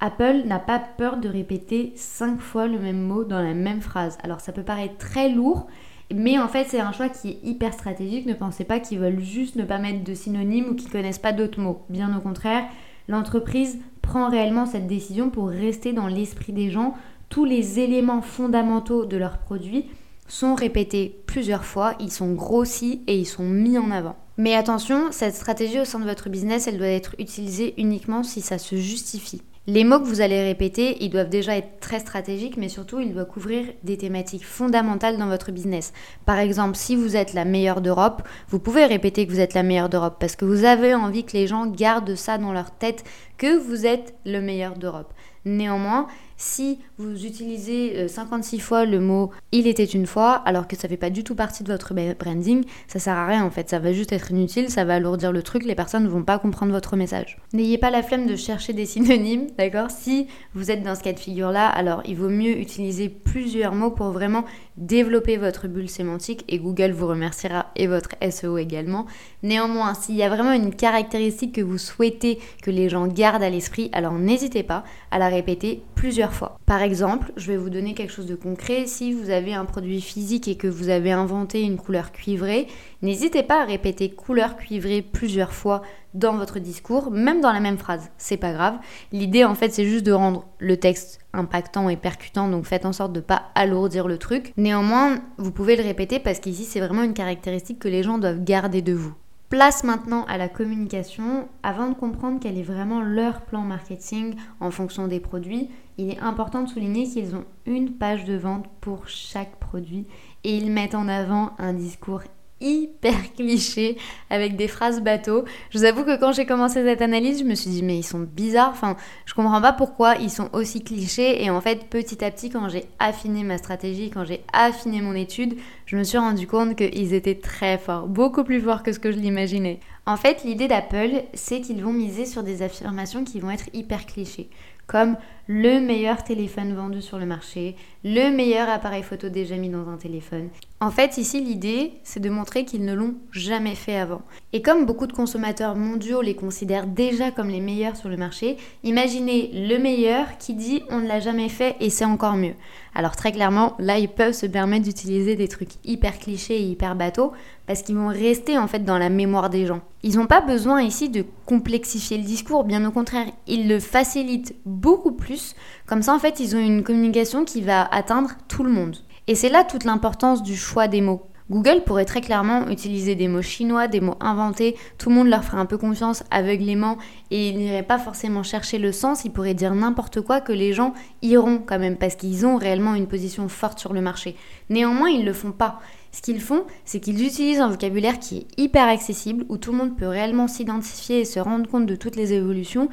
Apple 0.02 0.42
n'a 0.46 0.60
pas 0.60 0.80
peur 0.80 1.18
de 1.18 1.30
répéter 1.30 1.94
cinq 1.96 2.40
fois 2.42 2.68
le 2.68 2.80
même 2.80 3.02
mot 3.02 3.24
dans 3.24 3.42
la 3.42 3.54
même 3.54 3.82
phrase. 3.82 4.18
Alors 4.24 4.42
ça 4.42 4.52
peut 4.52 4.64
paraître 4.64 4.98
très 4.98 5.30
lourd, 5.30 5.68
mais 6.14 6.40
en 6.40 6.48
fait, 6.48 6.66
c'est 6.70 6.80
un 6.80 6.92
choix 6.92 7.10
qui 7.10 7.30
est 7.30 7.40
hyper 7.44 7.74
stratégique. 7.74 8.26
Ne 8.26 8.34
pensez 8.34 8.64
pas 8.64 8.80
qu'ils 8.80 9.00
veulent 9.00 9.20
juste 9.20 9.56
ne 9.56 9.64
pas 9.64 9.78
mettre 9.78 10.04
de 10.04 10.14
synonymes 10.14 10.70
ou 10.70 10.76
qu'ils 10.76 10.92
connaissent 10.92 11.20
pas 11.20 11.34
d'autres 11.34 11.60
mots. 11.60 11.84
Bien 11.90 12.16
au 12.18 12.22
contraire, 12.22 12.66
l'entreprise 13.08 13.80
prend 14.02 14.30
réellement 14.30 14.66
cette 14.66 14.88
décision 14.88 15.30
pour 15.30 15.50
rester 15.50 15.94
dans 15.94 16.08
l'esprit 16.08 16.54
des 16.54 16.70
gens. 16.70 16.96
Tous 17.30 17.46
les 17.46 17.80
éléments 17.80 18.22
fondamentaux 18.22 19.06
de 19.06 19.18
leur 19.18 19.38
produit 19.38 19.86
sont 20.28 20.56
répétés 20.56 21.22
plusieurs 21.28 21.66
fois, 21.66 21.96
ils 22.00 22.12
sont 22.12 22.34
grossis 22.34 23.02
et 23.08 23.18
ils 23.18 23.26
sont 23.26 23.44
mis 23.44 23.78
en 23.78 23.92
avant. 23.92 24.16
Mais 24.38 24.56
attention, 24.56 25.12
cette 25.12 25.36
stratégie 25.36 25.80
au 25.80 25.86
sein 25.86 26.00
de 26.00 26.06
votre 26.06 26.30
business, 26.30 26.68
elle 26.68 26.78
doit 26.78 26.88
être 26.88 27.16
utilisée 27.20 27.74
uniquement 27.78 28.24
si 28.24 28.42
ça 28.42 28.58
se 28.58 28.76
justifie. 28.76 29.42
Les 29.68 29.84
mots 29.84 30.00
que 30.00 30.06
vous 30.06 30.22
allez 30.22 30.42
répéter, 30.42 30.98
ils 31.04 31.12
doivent 31.12 31.30
déjà 31.30 31.56
être 31.56 31.80
très 31.80 32.00
stratégiques, 32.00 32.58
mais 32.58 32.68
surtout, 32.68 33.00
ils 33.00 33.14
doivent 33.14 33.28
couvrir 33.28 33.66
des 33.84 33.96
thématiques 33.96 34.44
fondamentales 34.44 35.20
dans 35.20 35.28
votre 35.28 35.52
business. 35.52 35.94
Par 36.26 36.40
exemple, 36.40 36.76
si 36.76 36.96
vous 36.96 37.16
êtes 37.16 37.36
la 37.36 37.46
meilleure 37.46 37.82
d'Europe, 37.82 38.24
vous 38.50 38.58
pouvez 38.58 38.86
répéter 38.86 39.28
que 39.28 39.32
vous 39.32 39.40
êtes 39.40 39.54
la 39.54 39.62
meilleure 39.62 39.90
d'Europe 39.90 40.18
parce 40.20 40.36
que 40.36 40.46
vous 40.46 40.66
avez 40.66 40.96
envie 40.96 41.26
que 41.26 41.34
les 41.34 41.46
gens 41.46 41.68
gardent 41.68 42.16
ça 42.16 42.40
dans 42.40 42.54
leur 42.54 42.72
tête, 42.72 43.04
que 43.38 43.56
vous 43.56 43.86
êtes 43.86 44.16
le 44.26 44.42
meilleur 44.42 44.74
d'Europe. 44.74 45.14
Néanmoins, 45.46 46.08
Si 46.42 46.80
vous 46.98 47.24
utilisez 47.24 48.08
56 48.08 48.56
euh, 48.56 48.60
fois 48.60 48.86
le 48.86 49.00
mot 49.00 49.30
il 49.52 49.68
était 49.68 49.86
une 49.86 50.08
fois, 50.08 50.32
alors 50.34 50.68
que 50.68 50.76
ça 50.76 50.88
fait 50.88 50.98
pas 50.98 51.12
du 51.12 51.24
tout 51.24 51.36
partie 51.36 51.64
de 51.64 51.72
votre 51.72 51.94
branding, 51.94 52.64
ça 52.88 52.98
sert 52.98 53.16
à 53.16 53.28
rien 53.28 53.46
en 53.46 53.52
fait, 53.52 53.70
ça 53.70 53.78
va 53.78 53.94
juste 53.94 54.12
être 54.12 54.32
inutile, 54.32 54.72
ça 54.72 54.84
va 54.84 54.96
alourdir 54.96 55.32
le 55.32 55.44
truc, 55.44 55.64
les 55.66 55.76
personnes 55.76 56.04
ne 56.04 56.10
vont 56.10 56.24
pas 56.24 56.40
comprendre 56.40 56.72
votre 56.72 56.96
message. 56.96 57.38
N'ayez 57.54 57.78
pas 57.78 57.92
la 57.92 58.02
flemme 58.02 58.26
de 58.26 58.36
chercher 58.36 58.74
des 58.74 58.88
synonymes, 58.88 59.48
d'accord? 59.60 59.92
Si 59.92 60.28
vous 60.56 60.72
êtes 60.72 60.82
dans 60.82 60.96
ce 60.96 61.04
cas 61.04 61.14
de 61.14 61.20
figure-là, 61.20 61.68
alors 61.68 62.02
il 62.06 62.16
vaut 62.16 62.30
mieux 62.30 62.58
utiliser 62.58 63.08
plusieurs 63.08 63.76
mots 63.76 63.92
pour 63.92 64.10
vraiment 64.10 64.44
développer 64.78 65.38
votre 65.38 65.68
bulle 65.68 65.90
sémantique 65.90 66.44
et 66.50 66.58
Google 66.58 66.92
vous 66.92 67.06
remerciera 67.06 67.68
et 67.76 67.86
votre 67.86 68.16
SEO 68.32 68.58
également. 68.58 69.06
Néanmoins, 69.44 69.94
s'il 69.94 70.16
y 70.16 70.24
a 70.24 70.30
vraiment 70.30 70.54
une 70.54 70.74
caractéristique 70.74 71.54
que 71.54 71.62
vous 71.62 71.78
souhaitez 71.78 72.40
que 72.64 72.72
les 72.72 72.90
gens 72.90 73.06
gardent 73.06 73.44
à 73.44 73.50
l'esprit, 73.50 73.92
alors 73.94 74.14
n'hésitez 74.14 74.64
pas 74.64 74.84
à 75.12 75.20
la 75.20 75.28
répéter 75.28 75.84
plusieurs 75.94 76.31
Par 76.66 76.82
exemple, 76.82 77.32
je 77.38 77.48
vais 77.48 77.58
vous 77.58 77.70
donner 77.70 77.94
quelque 77.94 78.14
chose 78.14 78.26
de 78.26 78.36
concret. 78.36 78.86
Si 78.86 79.14
vous 79.14 79.30
avez 79.30 79.54
un 79.54 79.66
produit 79.66 80.02
physique 80.02 80.48
et 80.48 80.56
que 80.56 80.68
vous 80.68 80.90
avez 80.90 81.12
inventé 81.12 81.62
une 81.62 81.78
couleur 81.78 82.12
cuivrée, 82.12 82.68
n'hésitez 83.02 83.44
pas 83.44 83.62
à 83.62 83.66
répéter 83.66 84.10
couleur 84.10 84.58
cuivrée 84.58 85.02
plusieurs 85.02 85.54
fois 85.54 85.82
dans 86.14 86.36
votre 86.36 86.60
discours, 86.60 87.12
même 87.12 87.42
dans 87.42 87.52
la 87.52 87.60
même 87.60 87.78
phrase. 87.78 88.10
C'est 88.18 88.38
pas 88.38 88.54
grave. 88.54 88.78
L'idée 89.12 89.44
en 89.44 89.56
fait, 89.56 89.74
c'est 89.74 89.86
juste 89.86 90.06
de 90.06 90.12
rendre 90.12 90.46
le 90.60 90.78
texte 90.78 91.20
impactant 91.34 91.90
et 91.90 91.98
percutant, 91.98 92.50
donc 92.50 92.66
faites 92.66 92.86
en 92.86 92.94
sorte 92.94 93.14
de 93.14 93.22
pas 93.22 93.44
alourdir 93.56 94.08
le 94.08 94.18
truc. 94.18 94.54
Néanmoins, 94.58 95.20
vous 95.38 95.52
pouvez 95.52 95.76
le 95.76 95.84
répéter 95.84 96.20
parce 96.20 96.40
qu'ici, 96.40 96.66
c'est 96.66 96.80
vraiment 96.80 97.04
une 97.04 97.14
caractéristique 97.14 97.80
que 97.80 97.88
les 97.88 98.04
gens 98.04 98.18
doivent 98.18 98.44
garder 98.44 98.82
de 98.82 98.94
vous. 98.94 99.14
Place 99.52 99.84
maintenant 99.84 100.24
à 100.30 100.38
la 100.38 100.48
communication. 100.48 101.50
Avant 101.62 101.90
de 101.90 101.94
comprendre 101.94 102.40
quel 102.42 102.58
est 102.58 102.64
vraiment 102.64 103.02
leur 103.02 103.42
plan 103.42 103.64
marketing 103.64 104.36
en 104.62 104.72
fonction 104.72 105.10
des 105.10 105.20
produits, 105.20 105.70
il 105.98 106.10
est 106.10 106.20
important 106.22 106.64
de 106.64 106.70
souligner 106.70 107.04
qu'ils 107.04 107.36
ont 107.36 107.44
une 107.66 107.92
page 107.92 108.24
de 108.24 108.38
vente 108.38 108.66
pour 108.80 109.10
chaque 109.10 109.58
produit 109.58 110.08
et 110.46 110.56
ils 110.56 110.72
mettent 110.72 110.96
en 110.96 111.10
avant 111.10 111.52
un 111.60 111.74
discours 111.74 112.22
hyper 112.62 113.34
cliché 113.36 113.98
avec 114.30 114.56
des 114.56 114.68
phrases 114.68 115.02
bateau. 115.02 115.44
Je 115.70 115.80
vous 115.80 115.86
avoue 115.86 116.04
que 116.04 116.20
quand 116.20 116.32
j'ai 116.32 116.46
commencé 116.46 116.84
cette 116.84 117.02
analyse, 117.02 117.40
je 117.40 117.44
me 117.44 117.56
suis 117.56 117.70
dit 117.70 117.84
mais 117.84 117.98
ils 117.98 118.04
sont 118.04 118.20
bizarres, 118.20 118.72
enfin 118.72 118.96
je 119.26 119.34
comprends 119.34 119.62
pas 119.62 119.74
pourquoi 119.74 120.16
ils 120.16 120.30
sont 120.30 120.50
aussi 120.54 120.84
clichés 120.84 121.44
et 121.44 121.50
en 121.50 121.62
fait 121.62 121.86
petit 121.90 122.24
à 122.24 122.32
petit 122.32 122.50
quand 122.50 122.70
j'ai 122.70 122.86
affiné 123.00 123.44
ma 123.44 123.58
stratégie, 123.58 124.10
quand 124.10 124.24
j'ai 124.24 124.44
affiné 124.54 125.02
mon 125.02 125.16
étude, 125.16 125.58
je 125.86 125.98
me 125.98 126.04
suis 126.04 126.18
rendu 126.18 126.48
compte 126.48 126.76
qu'ils 126.76 127.14
étaient 127.14 127.36
très 127.36 127.78
forts, 127.78 128.08
beaucoup 128.08 128.44
plus 128.44 128.62
forts 128.62 128.84
que 128.84 128.94
ce 128.94 129.00
que 129.00 129.12
je 129.12 129.18
l'imaginais. 129.18 129.80
En 130.06 130.18
fait 130.18 130.44
l'idée 130.44 130.68
d'Apple 130.68 131.24
c'est 131.34 131.62
qu'ils 131.62 131.84
vont 131.84 131.94
miser 131.94 132.26
sur 132.26 132.44
des 132.44 132.62
affirmations 132.62 133.24
qui 133.24 133.40
vont 133.40 133.52
être 133.52 133.70
hyper 133.74 134.06
clichés 134.06 134.50
comme 134.92 135.16
le 135.48 135.80
meilleur 135.80 136.22
téléphone 136.22 136.76
vendu 136.76 137.02
sur 137.02 137.18
le 137.18 137.26
marché, 137.26 137.78
le 138.04 138.30
meilleur 138.30 138.68
appareil 138.68 139.04
photo 139.04 139.30
déjà 139.30 139.56
mis 139.56 139.70
dans 139.70 139.88
un 139.88 139.96
téléphone. 139.96 140.50
En 140.82 140.92
fait, 140.92 141.18
ici, 141.18 141.40
l'idée, 141.42 141.94
c'est 142.04 142.20
de 142.20 142.30
montrer 142.30 142.66
qu'ils 142.66 142.84
ne 142.84 142.94
l'ont 142.94 143.16
jamais 143.32 143.76
fait 143.76 143.96
avant. 143.96 144.22
Et 144.52 144.62
comme 144.62 144.86
beaucoup 144.86 145.08
de 145.08 145.14
consommateurs 145.14 145.76
mondiaux 145.76 146.22
les 146.22 146.36
considèrent 146.36 146.88
déjà 146.88 147.32
comme 147.32 147.50
les 147.50 147.62
meilleurs 147.62 147.96
sur 147.96 148.10
le 148.10 148.18
marché, 148.18 148.58
imaginez 148.84 149.52
le 149.54 149.78
meilleur 149.78 150.38
qui 150.40 150.56
dit 150.56 150.84
on 150.90 151.00
ne 151.00 151.08
l'a 151.08 151.22
jamais 151.22 151.50
fait 151.50 151.76
et 151.80 151.90
c'est 151.90 152.06
encore 152.06 152.36
mieux. 152.36 152.56
Alors 152.94 153.16
très 153.16 153.32
clairement, 153.32 153.76
là, 153.80 153.98
ils 153.98 154.10
peuvent 154.10 154.34
se 154.34 154.46
permettre 154.46 154.86
d'utiliser 154.86 155.36
des 155.36 155.48
trucs 155.48 155.76
hyper 155.86 156.20
clichés 156.20 156.58
et 156.58 156.66
hyper 156.66 156.96
bateaux 156.96 157.32
parce 157.66 157.84
qu'ils 157.84 157.96
vont 157.96 158.08
rester 158.08 158.58
en 158.58 158.68
fait 158.68 158.84
dans 158.84 158.98
la 158.98 159.10
mémoire 159.10 159.50
des 159.50 159.66
gens. 159.66 159.82
Ils 160.04 160.18
n'ont 160.18 160.26
pas 160.26 160.42
besoin 160.42 160.82
ici 160.82 161.10
de 161.10 161.24
complexifier 161.46 162.18
le 162.18 162.24
discours, 162.24 162.64
bien 162.64 162.84
au 162.86 162.92
contraire, 162.92 163.28
ils 163.48 163.68
le 163.68 163.80
facilitent 163.80 164.56
beaucoup 164.66 165.12
plus. 165.12 165.56
Comme 165.86 166.02
ça, 166.02 166.14
en 166.14 166.20
fait, 166.20 166.40
ils 166.40 166.56
ont 166.56 166.60
une 166.60 166.84
communication 166.84 167.46
qui 167.46 167.62
va 167.62 167.84
atteindre 167.84 168.32
tout 168.48 168.64
le 168.64 168.72
monde. 168.72 168.98
Et 169.28 169.36
c'est 169.36 169.50
là 169.50 169.64
toute 169.64 169.84
l'importance 169.84 170.42
du 170.42 170.56
choix 170.56 170.88
des 170.88 171.02
mots. 171.02 171.28
Google 171.52 171.84
pourrait 171.86 172.06
très 172.06 172.22
clairement 172.22 172.70
utiliser 172.70 173.14
des 173.14 173.28
mots 173.28 173.42
chinois, 173.42 173.88
des 173.88 174.00
mots 174.00 174.16
inventés, 174.22 174.78
tout 174.98 175.10
le 175.10 175.16
monde 175.16 175.28
leur 175.28 175.44
ferait 175.44 175.58
un 175.58 175.66
peu 175.66 175.78
confiance 175.78 176.24
aveuglément 176.32 176.98
et 177.30 177.50
ils 177.50 177.58
n'iraient 177.58 177.84
pas 177.84 178.00
forcément 178.00 178.42
chercher 178.42 178.78
le 178.78 178.94
sens, 178.94 179.26
ils 179.26 179.32
pourraient 179.32 179.54
dire 179.54 179.76
n'importe 179.76 180.22
quoi 180.22 180.40
que 180.40 180.54
les 180.54 180.72
gens 180.72 180.94
iront 181.22 181.62
quand 181.64 181.78
même 181.78 181.98
parce 181.98 182.16
qu'ils 182.16 182.46
ont 182.46 182.56
réellement 182.56 182.96
une 182.96 183.08
position 183.08 183.50
forte 183.50 183.80
sur 183.80 183.92
le 183.92 184.00
marché. 184.00 184.38
Néanmoins, 184.70 185.10
ils 185.10 185.22
ne 185.22 185.26
le 185.26 185.34
font 185.34 185.52
pas. 185.52 185.82
Ce 186.12 186.22
qu'ils 186.22 186.42
font, 186.42 186.66
c'est 186.84 187.00
qu'ils 187.00 187.26
utilisent 187.26 187.62
un 187.62 187.70
vocabulaire 187.70 188.20
qui 188.20 188.40
est 188.40 188.62
hyper 188.62 188.88
accessible, 188.88 189.46
où 189.50 189.58
tout 189.58 189.72
le 189.72 189.78
monde 189.78 189.98
peut 189.98 190.08
réellement 190.08 190.48
s'identifier 190.48 191.22
et 191.22 191.26
se 191.26 191.40
rendre 191.40 191.70
compte 191.70 191.86
de 191.86 191.96
toutes 191.96 192.16
les 192.16 192.34
évolutions 192.34 192.90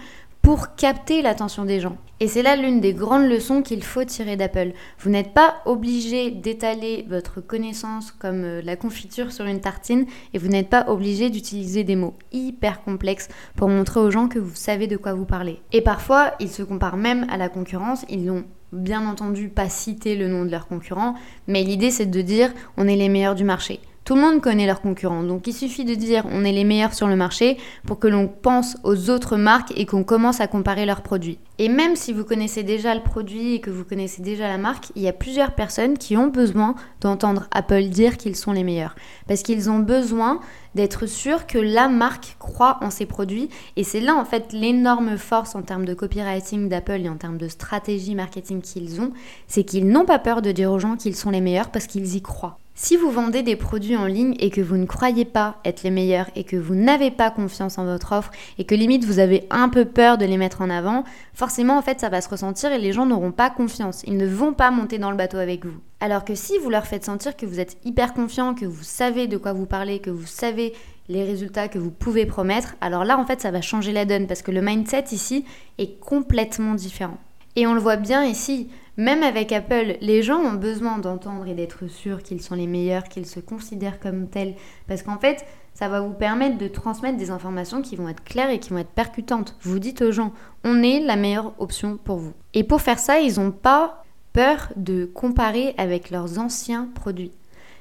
pour 0.48 0.76
capter 0.76 1.20
l'attention 1.20 1.66
des 1.66 1.78
gens. 1.78 1.98
Et 2.20 2.26
c'est 2.26 2.40
là 2.40 2.56
l'une 2.56 2.80
des 2.80 2.94
grandes 2.94 3.28
leçons 3.28 3.60
qu'il 3.60 3.84
faut 3.84 4.04
tirer 4.04 4.34
d'Apple. 4.38 4.72
Vous 4.98 5.10
n'êtes 5.10 5.34
pas 5.34 5.56
obligé 5.66 6.30
d'étaler 6.30 7.04
votre 7.06 7.42
connaissance 7.42 8.12
comme 8.12 8.44
euh, 8.44 8.62
la 8.62 8.74
confiture 8.74 9.30
sur 9.30 9.44
une 9.44 9.60
tartine 9.60 10.06
et 10.32 10.38
vous 10.38 10.48
n'êtes 10.48 10.70
pas 10.70 10.88
obligé 10.88 11.28
d'utiliser 11.28 11.84
des 11.84 11.96
mots 11.96 12.14
hyper 12.32 12.82
complexes 12.82 13.28
pour 13.56 13.68
montrer 13.68 14.00
aux 14.00 14.10
gens 14.10 14.26
que 14.26 14.38
vous 14.38 14.54
savez 14.54 14.86
de 14.86 14.96
quoi 14.96 15.12
vous 15.12 15.26
parlez. 15.26 15.60
Et 15.72 15.82
parfois, 15.82 16.32
ils 16.40 16.48
se 16.48 16.62
comparent 16.62 16.96
même 16.96 17.26
à 17.28 17.36
la 17.36 17.50
concurrence, 17.50 18.06
ils 18.08 18.24
n'ont 18.24 18.44
bien 18.72 19.06
entendu 19.06 19.50
pas 19.50 19.68
cité 19.68 20.16
le 20.16 20.28
nom 20.28 20.46
de 20.46 20.50
leur 20.50 20.66
concurrent, 20.66 21.14
mais 21.46 21.62
l'idée 21.62 21.90
c'est 21.90 22.06
de 22.06 22.22
dire 22.22 22.54
on 22.78 22.88
est 22.88 22.96
les 22.96 23.10
meilleurs 23.10 23.34
du 23.34 23.44
marché. 23.44 23.80
Tout 24.08 24.14
le 24.14 24.22
monde 24.22 24.40
connaît 24.40 24.64
leurs 24.64 24.80
concurrents, 24.80 25.22
donc 25.22 25.46
il 25.48 25.52
suffit 25.52 25.84
de 25.84 25.94
dire 25.94 26.24
on 26.32 26.42
est 26.42 26.52
les 26.52 26.64
meilleurs 26.64 26.94
sur 26.94 27.08
le 27.08 27.14
marché 27.14 27.58
pour 27.84 27.98
que 27.98 28.08
l'on 28.08 28.26
pense 28.26 28.78
aux 28.82 29.10
autres 29.10 29.36
marques 29.36 29.70
et 29.76 29.84
qu'on 29.84 30.02
commence 30.02 30.40
à 30.40 30.46
comparer 30.46 30.86
leurs 30.86 31.02
produits. 31.02 31.38
Et 31.58 31.68
même 31.68 31.94
si 31.94 32.14
vous 32.14 32.24
connaissez 32.24 32.62
déjà 32.62 32.94
le 32.94 33.02
produit 33.02 33.56
et 33.56 33.60
que 33.60 33.68
vous 33.68 33.84
connaissez 33.84 34.22
déjà 34.22 34.48
la 34.48 34.56
marque, 34.56 34.92
il 34.96 35.02
y 35.02 35.08
a 35.08 35.12
plusieurs 35.12 35.54
personnes 35.54 35.98
qui 35.98 36.16
ont 36.16 36.28
besoin 36.28 36.74
d'entendre 37.02 37.48
Apple 37.50 37.84
dire 37.90 38.16
qu'ils 38.16 38.34
sont 38.34 38.52
les 38.52 38.64
meilleurs. 38.64 38.96
Parce 39.26 39.42
qu'ils 39.42 39.68
ont 39.68 39.80
besoin 39.80 40.40
d'être 40.74 41.04
sûrs 41.04 41.46
que 41.46 41.58
la 41.58 41.88
marque 41.88 42.36
croit 42.38 42.78
en 42.80 42.88
ses 42.88 43.04
produits. 43.04 43.50
Et 43.76 43.84
c'est 43.84 44.00
là 44.00 44.14
en 44.14 44.24
fait 44.24 44.54
l'énorme 44.54 45.18
force 45.18 45.54
en 45.54 45.60
termes 45.60 45.84
de 45.84 45.92
copywriting 45.92 46.70
d'Apple 46.70 47.02
et 47.02 47.10
en 47.10 47.18
termes 47.18 47.36
de 47.36 47.48
stratégie 47.48 48.14
marketing 48.14 48.62
qu'ils 48.62 49.02
ont, 49.02 49.12
c'est 49.48 49.64
qu'ils 49.64 49.86
n'ont 49.86 50.06
pas 50.06 50.18
peur 50.18 50.40
de 50.40 50.50
dire 50.50 50.72
aux 50.72 50.78
gens 50.78 50.96
qu'ils 50.96 51.14
sont 51.14 51.28
les 51.28 51.42
meilleurs 51.42 51.70
parce 51.70 51.86
qu'ils 51.86 52.16
y 52.16 52.22
croient. 52.22 52.56
Si 52.80 52.96
vous 52.96 53.10
vendez 53.10 53.42
des 53.42 53.56
produits 53.56 53.96
en 53.96 54.06
ligne 54.06 54.36
et 54.38 54.50
que 54.50 54.60
vous 54.60 54.76
ne 54.76 54.86
croyez 54.86 55.24
pas 55.24 55.56
être 55.64 55.82
les 55.82 55.90
meilleurs 55.90 56.30
et 56.36 56.44
que 56.44 56.54
vous 56.54 56.76
n'avez 56.76 57.10
pas 57.10 57.28
confiance 57.28 57.76
en 57.76 57.84
votre 57.84 58.12
offre 58.12 58.30
et 58.56 58.62
que 58.62 58.76
limite 58.76 59.04
vous 59.04 59.18
avez 59.18 59.48
un 59.50 59.68
peu 59.68 59.84
peur 59.84 60.16
de 60.16 60.24
les 60.24 60.36
mettre 60.36 60.60
en 60.60 60.70
avant, 60.70 61.02
forcément 61.34 61.76
en 61.76 61.82
fait 61.82 61.98
ça 61.98 62.08
va 62.08 62.20
se 62.20 62.28
ressentir 62.28 62.70
et 62.70 62.78
les 62.78 62.92
gens 62.92 63.04
n'auront 63.04 63.32
pas 63.32 63.50
confiance. 63.50 64.04
Ils 64.06 64.16
ne 64.16 64.28
vont 64.28 64.52
pas 64.52 64.70
monter 64.70 64.98
dans 64.98 65.10
le 65.10 65.16
bateau 65.16 65.38
avec 65.38 65.66
vous. 65.66 65.74
Alors 65.98 66.24
que 66.24 66.36
si 66.36 66.56
vous 66.58 66.70
leur 66.70 66.86
faites 66.86 67.04
sentir 67.04 67.36
que 67.36 67.46
vous 67.46 67.58
êtes 67.58 67.78
hyper 67.84 68.14
confiant, 68.14 68.54
que 68.54 68.64
vous 68.64 68.84
savez 68.84 69.26
de 69.26 69.38
quoi 69.38 69.54
vous 69.54 69.66
parlez, 69.66 69.98
que 69.98 70.10
vous 70.10 70.26
savez 70.26 70.72
les 71.08 71.24
résultats 71.24 71.66
que 71.66 71.80
vous 71.80 71.90
pouvez 71.90 72.26
promettre, 72.26 72.76
alors 72.80 73.04
là 73.04 73.18
en 73.18 73.26
fait 73.26 73.40
ça 73.40 73.50
va 73.50 73.60
changer 73.60 73.90
la 73.90 74.04
donne 74.04 74.28
parce 74.28 74.42
que 74.42 74.52
le 74.52 74.62
mindset 74.62 75.06
ici 75.10 75.44
est 75.78 75.98
complètement 75.98 76.74
différent. 76.74 77.18
Et 77.56 77.66
on 77.66 77.74
le 77.74 77.80
voit 77.80 77.96
bien 77.96 78.24
ici, 78.24 78.68
même 78.98 79.22
avec 79.22 79.52
Apple, 79.52 79.96
les 80.00 80.24
gens 80.24 80.40
ont 80.40 80.54
besoin 80.54 80.98
d'entendre 80.98 81.46
et 81.46 81.54
d'être 81.54 81.86
sûrs 81.86 82.24
qu'ils 82.24 82.42
sont 82.42 82.56
les 82.56 82.66
meilleurs, 82.66 83.04
qu'ils 83.04 83.26
se 83.26 83.38
considèrent 83.38 84.00
comme 84.00 84.28
tels. 84.28 84.56
Parce 84.88 85.04
qu'en 85.04 85.18
fait, 85.18 85.46
ça 85.72 85.88
va 85.88 86.00
vous 86.00 86.12
permettre 86.12 86.58
de 86.58 86.66
transmettre 86.66 87.16
des 87.16 87.30
informations 87.30 87.80
qui 87.80 87.94
vont 87.94 88.08
être 88.08 88.24
claires 88.24 88.50
et 88.50 88.58
qui 88.58 88.70
vont 88.70 88.78
être 88.78 88.90
percutantes. 88.90 89.56
Vous 89.62 89.78
dites 89.78 90.02
aux 90.02 90.10
gens, 90.10 90.32
on 90.64 90.82
est 90.82 90.98
la 90.98 91.14
meilleure 91.14 91.54
option 91.58 91.96
pour 91.96 92.16
vous. 92.16 92.32
Et 92.54 92.64
pour 92.64 92.80
faire 92.80 92.98
ça, 92.98 93.20
ils 93.20 93.38
n'ont 93.38 93.52
pas 93.52 94.02
peur 94.32 94.72
de 94.74 95.04
comparer 95.04 95.74
avec 95.78 96.10
leurs 96.10 96.40
anciens 96.40 96.88
produits. 96.96 97.30